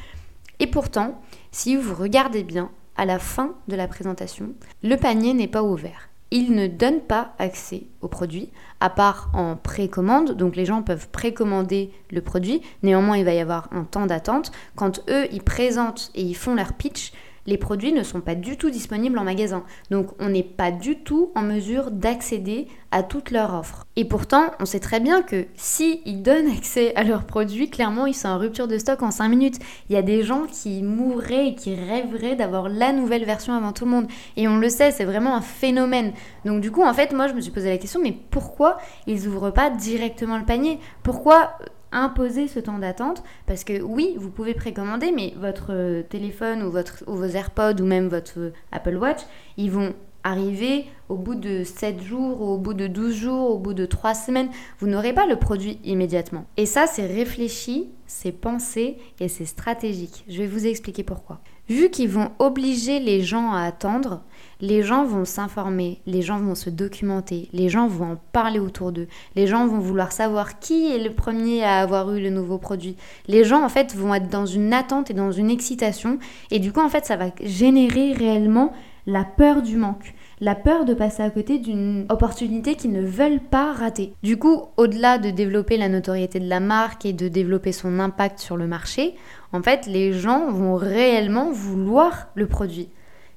Et 0.59 0.67
pourtant, 0.67 1.21
si 1.53 1.77
vous 1.77 1.95
regardez 1.95 2.43
bien, 2.43 2.71
à 2.97 3.05
la 3.05 3.19
fin 3.19 3.55
de 3.69 3.77
la 3.77 3.89
présentation, 3.89 4.55
le 4.83 4.97
panier 4.97 5.35
n'est 5.35 5.49
pas 5.49 5.63
ouvert. 5.63 6.09
Il 6.31 6.53
ne 6.53 6.67
donne 6.67 7.01
pas 7.01 7.35
accès 7.39 7.85
au 8.01 8.09
produit, 8.09 8.51
à 8.81 8.89
part 8.89 9.31
en 9.35 9.57
précommande. 9.57 10.33
Donc 10.33 10.57
les 10.57 10.65
gens 10.65 10.83
peuvent 10.83 11.09
précommander 11.09 11.93
le 12.11 12.23
produit. 12.23 12.63
Néanmoins, 12.83 13.19
il 13.19 13.25
va 13.25 13.35
y 13.35 13.41
avoir 13.41 13.69
un 13.73 13.85
temps 13.85 14.07
d'attente. 14.07 14.51
Quand 14.77 15.01
eux, 15.11 15.27
ils 15.31 15.43
présentent 15.43 16.11
et 16.15 16.23
ils 16.23 16.35
font 16.35 16.55
leur 16.55 16.73
pitch, 16.73 17.13
les 17.47 17.59
produits 17.59 17.93
ne 17.93 18.03
sont 18.03 18.21
pas 18.21 18.35
du 18.35 18.57
tout 18.57 18.71
disponibles 18.71 19.19
en 19.19 19.25
magasin. 19.25 19.65
Donc 19.91 20.09
on 20.19 20.29
n'est 20.29 20.43
pas 20.43 20.71
du 20.71 20.97
tout 20.97 21.31
en 21.35 21.43
mesure 21.43 21.91
d'accéder 21.91 22.69
à 22.91 23.03
toutes 23.03 23.31
leurs 23.31 23.55
offres. 23.55 23.87
Et 23.97 24.05
pourtant, 24.05 24.53
on 24.61 24.67
sait 24.67 24.81
très 24.81 25.01
bien 25.01 25.23
que 25.23 25.47
si 25.55 26.01
ils 26.07 26.23
donnent 26.23 26.51
accès 26.57 26.95
à 26.95 27.03
leurs 27.03 27.25
produits, 27.25 27.69
clairement, 27.69 28.07
ils 28.07 28.15
sont 28.15 28.29
en 28.29 28.39
rupture 28.39 28.69
de 28.69 28.79
stock 28.79 29.03
en 29.03 29.11
5 29.11 29.29
minutes. 29.29 29.59
Il 29.89 29.95
y 29.95 29.99
a 29.99 30.03
des 30.03 30.23
gens 30.23 30.45
qui 30.51 30.83
mourraient 30.83 31.49
et 31.49 31.55
qui 31.55 31.75
rêveraient 31.75 32.37
d'avoir 32.37 32.69
la 32.69 32.93
nouvelle 32.93 33.25
version 33.25 33.53
avant 33.53 33.73
tout 33.73 33.85
le 33.85 33.91
monde. 33.91 34.07
Et 34.37 34.49
on 34.49 34.59
le 34.59 34.69
sait, 34.69 34.93
c'est 34.93 35.05
vraiment 35.05 35.35
un 35.35 35.41
phénomène. 35.41 36.13
Donc 36.45 36.61
du 36.61 36.71
coup, 36.71 36.83
en 36.83 36.95
fait, 36.95 37.13
moi, 37.13 37.27
je 37.27 37.35
me 37.35 37.41
suis 37.41 37.51
posé 37.51 37.69
la 37.69 37.79
question, 37.79 38.01
mais 38.03 38.17
pourquoi 38.31 38.79
ils 39.07 39.27
ouvrent 39.27 39.51
pas 39.51 39.71
directement 39.71 40.39
le 40.39 40.45
panier? 40.45 40.79
Pourquoi 41.03 41.59
imposer 41.95 42.49
ce 42.49 42.61
temps 42.61 42.79
d'attente 42.79 43.23
parce 43.47 43.65
que 43.65 43.81
oui, 43.81 44.15
vous 44.19 44.31
pouvez 44.31 44.53
précommander, 44.53 45.13
mais 45.13 45.33
votre 45.39 45.69
euh, 45.71 46.03
téléphone 46.03 46.63
ou, 46.63 46.71
votre, 46.71 47.05
ou 47.07 47.15
vos 47.15 47.25
AirPods 47.25 47.81
ou 47.81 47.87
même 47.87 48.09
votre 48.09 48.39
euh, 48.39 48.53
Apple 48.73 48.97
Watch, 48.97 49.21
ils 49.57 49.71
vont 49.71 49.95
arriver 50.25 50.87
au 51.09 51.17
bout 51.17 51.35
de 51.35 51.63
7 51.65 52.03
jours, 52.03 52.41
au 52.41 52.59
bout 52.59 52.75
de 52.75 52.87
12 52.87 53.15
jours, 53.15 53.51
au 53.51 53.59
bout 53.59 53.75
de 53.75 53.87
3 53.87 54.15
semaines. 54.15 54.49
Vous 54.79 54.87
n'aurez 54.87 55.13
pas 55.13 55.27
le 55.27 55.37
produit 55.37 55.79
immédiatement. 55.85 56.47
Et 56.57 56.67
ça, 56.67 56.87
c'est 56.87 57.07
réfléchi, 57.07 57.91
c'est 58.07 58.33
pensé 58.33 58.97
et 59.21 59.29
c'est 59.29 59.45
stratégique. 59.45 60.25
Je 60.29 60.39
vais 60.39 60.47
vous 60.47 60.67
expliquer 60.67 61.05
pourquoi. 61.05 61.41
Vu 61.69 61.91
qu'ils 61.91 62.09
vont 62.09 62.33
obliger 62.39 63.01
les 63.01 63.23
gens 63.23 63.53
à 63.53 63.63
attendre, 63.63 64.23
les 64.61 64.83
gens 64.83 65.05
vont 65.05 65.25
s'informer, 65.25 66.01
les 66.07 66.23
gens 66.23 66.39
vont 66.39 66.55
se 66.55 66.71
documenter, 66.71 67.49
les 67.53 67.69
gens 67.69 67.87
vont 67.87 68.13
en 68.13 68.17
parler 68.33 68.59
autour 68.59 68.93
d'eux, 68.93 69.09
les 69.37 69.47
gens 69.47 69.67
vont 69.67 69.79
vouloir 69.79 70.13
savoir 70.13 70.59
qui 70.59 70.93
est 70.95 71.03
le 71.03 71.13
premier 71.13 71.65
à 71.65 71.81
avoir 71.81 72.13
eu 72.15 72.21
le 72.21 72.31
nouveau 72.31 72.59
produit. 72.59 72.97
Les 73.27 73.45
gens 73.45 73.65
en 73.65 73.69
fait 73.69 73.95
vont 73.95 74.15
être 74.15 74.29
dans 74.29 74.47
une 74.47 74.73
attente 74.73 75.11
et 75.11 75.15
dans 75.15 75.33
une 75.33 75.51
excitation 75.51 76.19
et 76.51 76.59
du 76.59 76.73
coup 76.73 76.81
en 76.81 76.89
fait 76.89 77.05
ça 77.05 77.17
va 77.17 77.27
générer 77.43 78.13
réellement 78.13 78.73
la 79.07 79.25
peur 79.25 79.63
du 79.63 79.77
manque 79.77 80.15
la 80.41 80.55
peur 80.55 80.85
de 80.85 80.95
passer 80.95 81.23
à 81.23 81.31
côté 81.31 81.59
d'une 81.59 82.07
opportunité 82.09 82.75
qu'ils 82.75 82.93
ne 82.93 83.05
veulent 83.05 83.41
pas 83.41 83.73
rater. 83.73 84.13
Du 84.23 84.37
coup, 84.37 84.65
au-delà 84.77 85.19
de 85.19 85.31
développer 85.31 85.77
la 85.77 85.89
notoriété 85.89 86.41
de 86.41 86.49
la 86.49 86.61
marque 86.61 87.07
et 87.07 87.13
de 87.13 87.29
développer 87.29 87.73
son 87.73 87.99
impact 87.99 88.41
sur 88.41 88.57
le 88.57 88.67
marché, 88.67 89.15
en 89.53 89.63
fait, 89.63 89.87
les 89.87 90.13
gens 90.13 90.51
vont 90.51 90.75
réellement 90.75 91.51
vouloir 91.51 92.29
le 92.35 92.47
produit. 92.47 92.89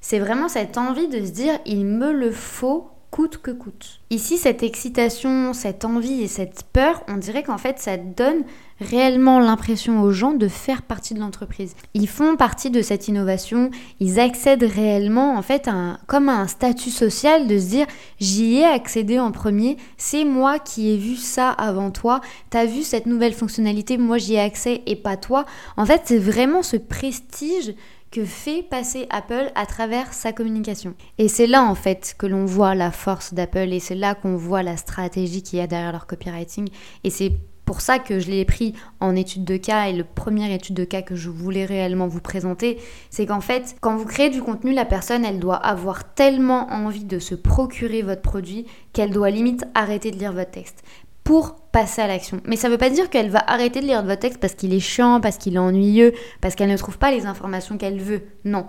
C'est 0.02 0.20
vraiment 0.20 0.48
cette 0.48 0.78
envie 0.78 1.08
de 1.08 1.26
se 1.26 1.32
dire 1.32 1.60
il 1.66 1.86
me 1.86 2.12
le 2.12 2.32
faut 2.32 2.92
coûte 3.12 3.38
que 3.38 3.52
coûte. 3.52 4.02
Ici, 4.10 4.38
cette 4.38 4.64
excitation, 4.64 5.54
cette 5.54 5.86
envie 5.86 6.22
et 6.22 6.28
cette 6.28 6.64
peur, 6.72 7.02
on 7.08 7.18
dirait 7.18 7.44
qu'en 7.44 7.58
fait, 7.58 7.80
ça 7.80 7.98
donne 7.98 8.44
réellement 8.80 9.40
l'impression 9.40 10.02
aux 10.02 10.12
gens 10.12 10.34
de 10.34 10.48
faire 10.48 10.82
partie 10.84 11.14
de 11.14 11.20
l'entreprise. 11.20 11.76
Ils 11.94 12.08
font 12.08 12.36
partie 12.36 12.70
de 12.70 12.82
cette 12.82 13.08
innovation, 13.08 13.72
ils 14.00 14.20
accèdent 14.20 14.64
réellement 14.64 15.36
en 15.36 15.42
fait 15.42 15.68
à 15.68 15.98
comme 16.06 16.30
à 16.30 16.34
un 16.34 16.48
statut 16.48 16.92
social 16.92 17.48
de 17.48 17.58
se 17.58 17.70
dire 17.70 17.88
j'y 18.20 18.58
ai 18.58 18.66
accédé 18.66 19.20
en 19.20 19.32
premier, 19.32 19.78
c'est 19.98 20.26
moi 20.26 20.60
qui 20.60 20.92
ai 20.92 20.98
vu 20.98 21.16
ça 21.16 21.50
avant 21.50 21.90
toi, 21.90 22.22
t'as 22.52 22.66
vu 22.66 22.84
cette 22.84 23.08
nouvelle 23.08 23.34
fonctionnalité, 23.34 23.98
moi 23.98 24.20
j'y 24.20 24.36
ai 24.36 24.42
accès 24.42 24.84
et 24.86 24.96
pas 24.96 25.18
toi. 25.18 25.46
En 25.76 25.86
fait, 25.86 26.04
c'est 26.06 26.20
vraiment 26.20 26.62
ce 26.62 26.78
prestige 26.78 27.74
que 28.12 28.26
fait 28.26 28.64
passer 28.64 29.08
Apple 29.10 29.52
à 29.56 29.66
travers 29.66 30.14
sa 30.14 30.34
communication. 30.34 30.94
Et 31.18 31.28
c'est 31.28 31.48
là 31.48 31.64
en 31.64 31.76
fait 31.76 32.16
que 32.18 32.26
l'on 32.26 32.46
voit 32.46 32.76
la 32.76 32.92
force 32.92 33.34
d'Apple 33.34 33.74
et 33.74 33.80
c'est 33.80 33.96
là 33.96 34.16
qu'on 34.16 34.36
voit 34.36 34.64
la 34.64 34.78
stratégie 34.78 35.44
qu'il 35.44 35.60
y 35.60 35.62
a 35.62 35.68
derrière 35.68 35.92
leur 35.92 36.08
copywriting. 36.08 36.70
Et 37.04 37.10
c'est 37.10 37.34
pour 37.68 37.82
ça 37.82 38.00
que 38.00 38.20
je 38.20 38.32
l'ai 38.32 38.46
pris 38.46 38.74
en 39.02 39.14
étude 39.14 39.44
de 39.44 39.58
cas 39.58 39.88
et 39.88 39.94
le 39.94 40.06
premier 40.06 40.54
étude 40.54 40.76
de 40.76 40.86
cas 40.86 41.02
que 41.02 41.16
je 41.16 41.30
voulais 41.30 41.66
réellement 41.66 42.08
vous 42.08 42.22
présenter, 42.22 42.78
c'est 43.10 43.26
qu'en 43.26 43.42
fait, 43.42 43.76
quand 43.82 43.98
vous 43.98 44.06
créez 44.06 44.30
du 44.30 44.42
contenu, 44.42 44.74
la 44.74 44.86
personne, 44.86 45.26
elle 45.26 45.40
doit 45.40 45.58
avoir 45.58 46.14
tellement 46.14 46.72
envie 46.72 47.04
de 47.04 47.20
se 47.20 47.36
procurer 47.36 48.04
votre 48.04 48.22
produit 48.22 48.66
qu'elle 48.94 49.12
doit 49.12 49.32
limite 49.32 49.66
arrêter 49.76 50.12
de 50.12 50.18
lire 50.18 50.32
votre 50.32 50.52
texte 50.52 50.82
pour 51.28 51.56
passer 51.74 52.02
à 52.02 52.08
l'action. 52.08 52.40
Mais 52.46 52.56
ça 52.56 52.70
ne 52.70 52.72
veut 52.72 52.78
pas 52.78 52.90
dire 52.90 53.10
qu'elle 53.10 53.30
va 53.30 53.44
arrêter 53.48 53.82
de 53.82 53.86
lire 53.86 54.02
votre 54.02 54.22
texte 54.22 54.40
parce 54.40 54.54
qu'il 54.54 54.74
est 54.74 54.80
chiant, 54.80 55.20
parce 55.20 55.38
qu'il 55.38 55.56
est 55.56 55.60
ennuyeux, 55.60 56.14
parce 56.40 56.56
qu'elle 56.56 56.70
ne 56.70 56.78
trouve 56.78 56.98
pas 56.98 57.12
les 57.12 57.26
informations 57.26 57.78
qu'elle 57.78 58.00
veut. 58.00 58.22
Non. 58.46 58.66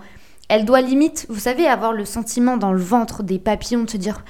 Elle 0.49 0.65
doit 0.65 0.81
limite, 0.81 1.27
vous 1.29 1.39
savez, 1.39 1.69
avoir 1.69 1.93
le 1.93 2.05
sentiment 2.05 2.57
dans 2.57 2.73
le 2.73 2.81
ventre 2.81 3.23
des 3.23 3.39
papillons 3.39 3.85
de 3.85 3.91
se 3.91 3.97
dire 3.97 4.25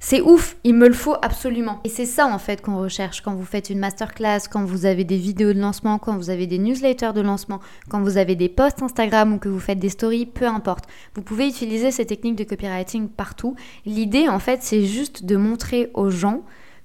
c'est 0.00 0.20
ouf, 0.20 0.56
il 0.64 0.74
me 0.74 0.86
le 0.86 0.92
faut 0.92 1.16
absolument. 1.22 1.80
Et 1.84 1.88
c'est 1.88 2.04
ça 2.04 2.26
en 2.26 2.38
fait 2.38 2.60
qu'on 2.60 2.76
recherche 2.76 3.22
quand 3.22 3.34
vous 3.34 3.46
faites 3.46 3.70
une 3.70 3.78
masterclass, 3.78 4.40
quand 4.50 4.66
vous 4.66 4.84
avez 4.84 5.04
des 5.04 5.16
vidéos 5.16 5.54
de 5.54 5.60
lancement, 5.60 5.98
quand 5.98 6.18
vous 6.18 6.28
avez 6.28 6.46
des 6.46 6.58
newsletters 6.58 7.14
de 7.14 7.22
lancement, 7.22 7.60
quand 7.88 8.02
vous 8.02 8.18
avez 8.18 8.36
des 8.36 8.50
posts 8.50 8.82
Instagram 8.82 9.32
ou 9.32 9.38
que 9.38 9.48
vous 9.48 9.60
faites 9.60 9.78
des 9.78 9.88
stories, 9.88 10.26
peu 10.26 10.46
importe. 10.46 10.84
Vous 11.14 11.22
pouvez 11.22 11.48
utiliser 11.48 11.90
ces 11.90 12.04
techniques 12.04 12.36
de 12.36 12.44
copywriting 12.44 13.08
partout. 13.08 13.56
L'idée 13.86 14.28
en 14.28 14.40
fait 14.40 14.62
c'est 14.62 14.84
juste 14.84 15.24
de 15.24 15.36
montrer 15.36 15.90
aux 15.94 16.10
gens 16.10 16.42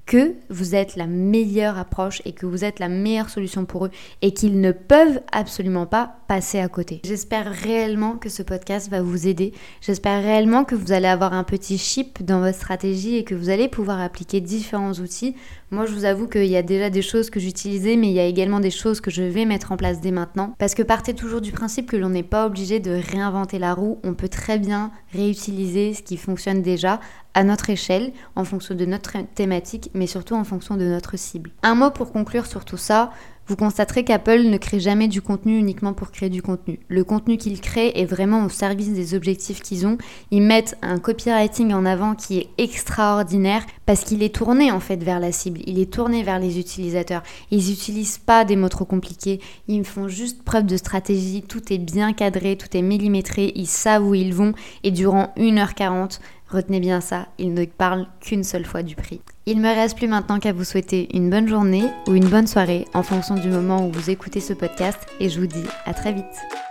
que 0.08 0.34
vous 0.50 0.74
êtes 0.74 0.96
la 0.96 1.06
meilleure 1.06 1.78
approche 1.78 2.22
et 2.26 2.32
que 2.32 2.48
vous 2.48 2.64
êtes 2.64 2.80
la 2.80 2.88
meilleure 2.88 3.30
solution 3.30 3.66
pour 3.66 3.86
eux 3.86 3.92
et 4.24 4.34
qu'ils 4.34 4.60
ne 4.60 4.72
peuvent 4.72 5.22
absolument 5.32 5.86
pas 5.86 6.16
passer 6.28 6.60
à 6.60 6.68
côté. 6.70 7.02
J'espère 7.04 7.52
réellement 7.52 8.14
que 8.14 8.30
ce 8.30 8.42
podcast 8.42 8.90
va 8.90 9.02
vous 9.02 9.28
aider. 9.28 9.54
J'espère 9.82 10.24
réellement 10.24 10.64
que 10.64 10.76
vous 10.76 10.92
allez 10.92 11.08
avoir 11.08 11.34
un 11.34 11.44
petit 11.44 11.78
chip 11.78 12.24
dans 12.24 12.40
votre 12.40 12.58
stratégie 12.58 13.16
et 13.16 13.24
que 13.24 13.36
vous 13.36 13.50
allez 13.50 13.68
pouvoir 13.68 14.02
appliquer 14.02 14.42
différents 14.42 14.94
outils. 14.94 15.36
Moi, 15.70 15.86
je 15.86 15.92
vous 15.92 16.06
avoue 16.06 16.28
qu'il 16.28 16.46
y 16.46 16.56
a 16.56 16.64
déjà 16.64 16.90
des 16.90 17.02
choses 17.02 17.30
que 17.30 17.42
j'utilisais, 17.42 17.98
mais 17.98 18.08
il 18.08 18.14
y 18.14 18.22
a 18.22 18.26
également 18.26 18.62
des 18.62 18.72
choses 18.72 19.02
que 19.02 19.12
je 19.12 19.24
vais 19.24 19.44
mettre 19.44 19.74
en 19.74 19.78
place 19.78 20.00
dès 20.00 20.12
maintenant. 20.12 20.56
Parce 20.60 20.76
que 20.76 20.84
partez 20.84 21.14
toujours 21.14 21.42
du 21.42 21.52
principe 21.52 21.92
que 21.92 21.98
l'on 21.98 22.10
n'est 22.10 22.24
pas 22.24 22.46
obligé 22.46 22.80
de 22.80 22.92
réinventer 22.92 23.60
la 23.60 23.74
roue. 23.74 24.00
On 24.04 24.14
peut 24.14 24.30
très 24.30 24.60
bien 24.60 24.92
réutiliser 25.14 25.94
ce 25.94 26.02
qui 26.02 26.18
fonctionne 26.18 26.62
déjà 26.62 27.00
à 27.34 27.44
notre 27.44 27.70
échelle, 27.70 28.14
en 28.36 28.44
fonction 28.44 28.76
de 28.76 28.86
notre 28.86 29.14
thématique, 29.36 29.90
mais 29.94 30.08
surtout 30.08 30.36
en 30.36 30.44
fonction 30.44 30.76
de 30.76 30.86
notre 30.86 31.18
cible. 31.18 31.52
Un 31.64 31.76
mot 31.76 31.92
pour 31.92 32.12
conclure 32.12 32.46
sur 32.46 32.66
tout 32.66 32.78
ça, 32.78 33.12
Vous 33.48 33.56
constaterez 33.56 34.04
qu'Apple 34.04 34.42
ne 34.42 34.58
crée 34.58 34.82
jamais 34.82 35.08
du 35.08 35.22
contenu 35.22 35.58
uniquement 35.58 35.94
pour 35.94 36.12
créer 36.12 36.30
du 36.30 36.42
contenu. 36.42 36.80
Le 36.90 37.06
contenu 37.06 37.38
qu'ils 37.38 37.62
créent 37.62 37.98
est 37.98 38.06
vraiment 38.06 38.44
au 38.44 38.50
service 38.50 38.92
des 38.92 39.14
objectifs 39.14 39.62
qu'ils 39.62 39.88
ont. 39.88 39.98
Ils 40.32 40.42
mettent 40.42 40.78
un 40.82 41.00
copywriting 41.00 41.72
en 41.74 41.86
avant 41.86 42.14
qui 42.14 42.40
est 42.40 42.50
extraordinaire 42.58 43.66
parce 43.86 44.04
qu'il 44.04 44.22
est 44.22 44.36
tourné 44.36 44.70
en 44.70 44.82
fait 44.82 45.02
vers 45.02 45.22
la 45.22 45.32
cible, 45.32 45.62
il 45.66 45.80
est 45.80 45.94
tourné 45.94 46.24
vers 46.24 46.40
les 46.40 46.60
utilisateurs. 46.60 47.24
Ils 47.50 47.70
n'utilisent 47.70 48.18
pas 48.18 48.44
des 48.44 48.58
mots 48.58 48.68
trop 48.68 48.84
compliqués, 48.84 49.40
ils 49.70 49.86
font 49.86 50.10
juste 50.10 50.44
preuve 50.44 50.66
de 50.66 50.76
stratégie, 50.76 51.42
tout 51.42 51.72
est 51.72 51.78
bien 51.78 52.12
cadré, 52.12 52.58
tout 52.58 52.76
est 52.76 52.82
millimétré, 52.82 53.54
ils 53.56 53.66
savent 53.66 54.06
où 54.06 54.14
ils 54.14 54.34
vont 54.34 54.52
et 54.84 54.92
durant 54.92 55.34
1h40, 55.38 56.20
retenez 56.50 56.82
bien 56.82 57.00
ça, 57.00 57.30
ils 57.38 57.54
ne 57.54 57.64
parlent 57.64 58.08
qu'une 58.20 58.44
seule 58.44 58.66
fois 58.66 58.84
du 58.84 58.98
prix. 58.98 59.22
Il 59.50 59.62
me 59.62 59.74
reste 59.74 59.96
plus 59.96 60.10
maintenant 60.10 60.40
qu'à 60.40 60.52
vous 60.52 60.66
souhaiter 60.66 61.08
une 61.16 61.30
bonne 61.30 61.48
journée 61.48 61.86
ou 62.06 62.16
une 62.16 62.28
bonne 62.28 62.48
soirée 62.48 62.84
en 62.94 63.02
fonction 63.02 63.36
du 63.36 63.48
moment 63.48 63.88
où 63.88 63.94
vous 63.94 64.10
écoutez 64.10 64.42
ce 64.42 64.52
podcast 64.52 65.00
et 65.22 65.30
je 65.30 65.40
vous 65.40 65.48
dis 65.48 65.64
à 65.86 65.94
très 65.94 66.12
vite. 66.12 66.67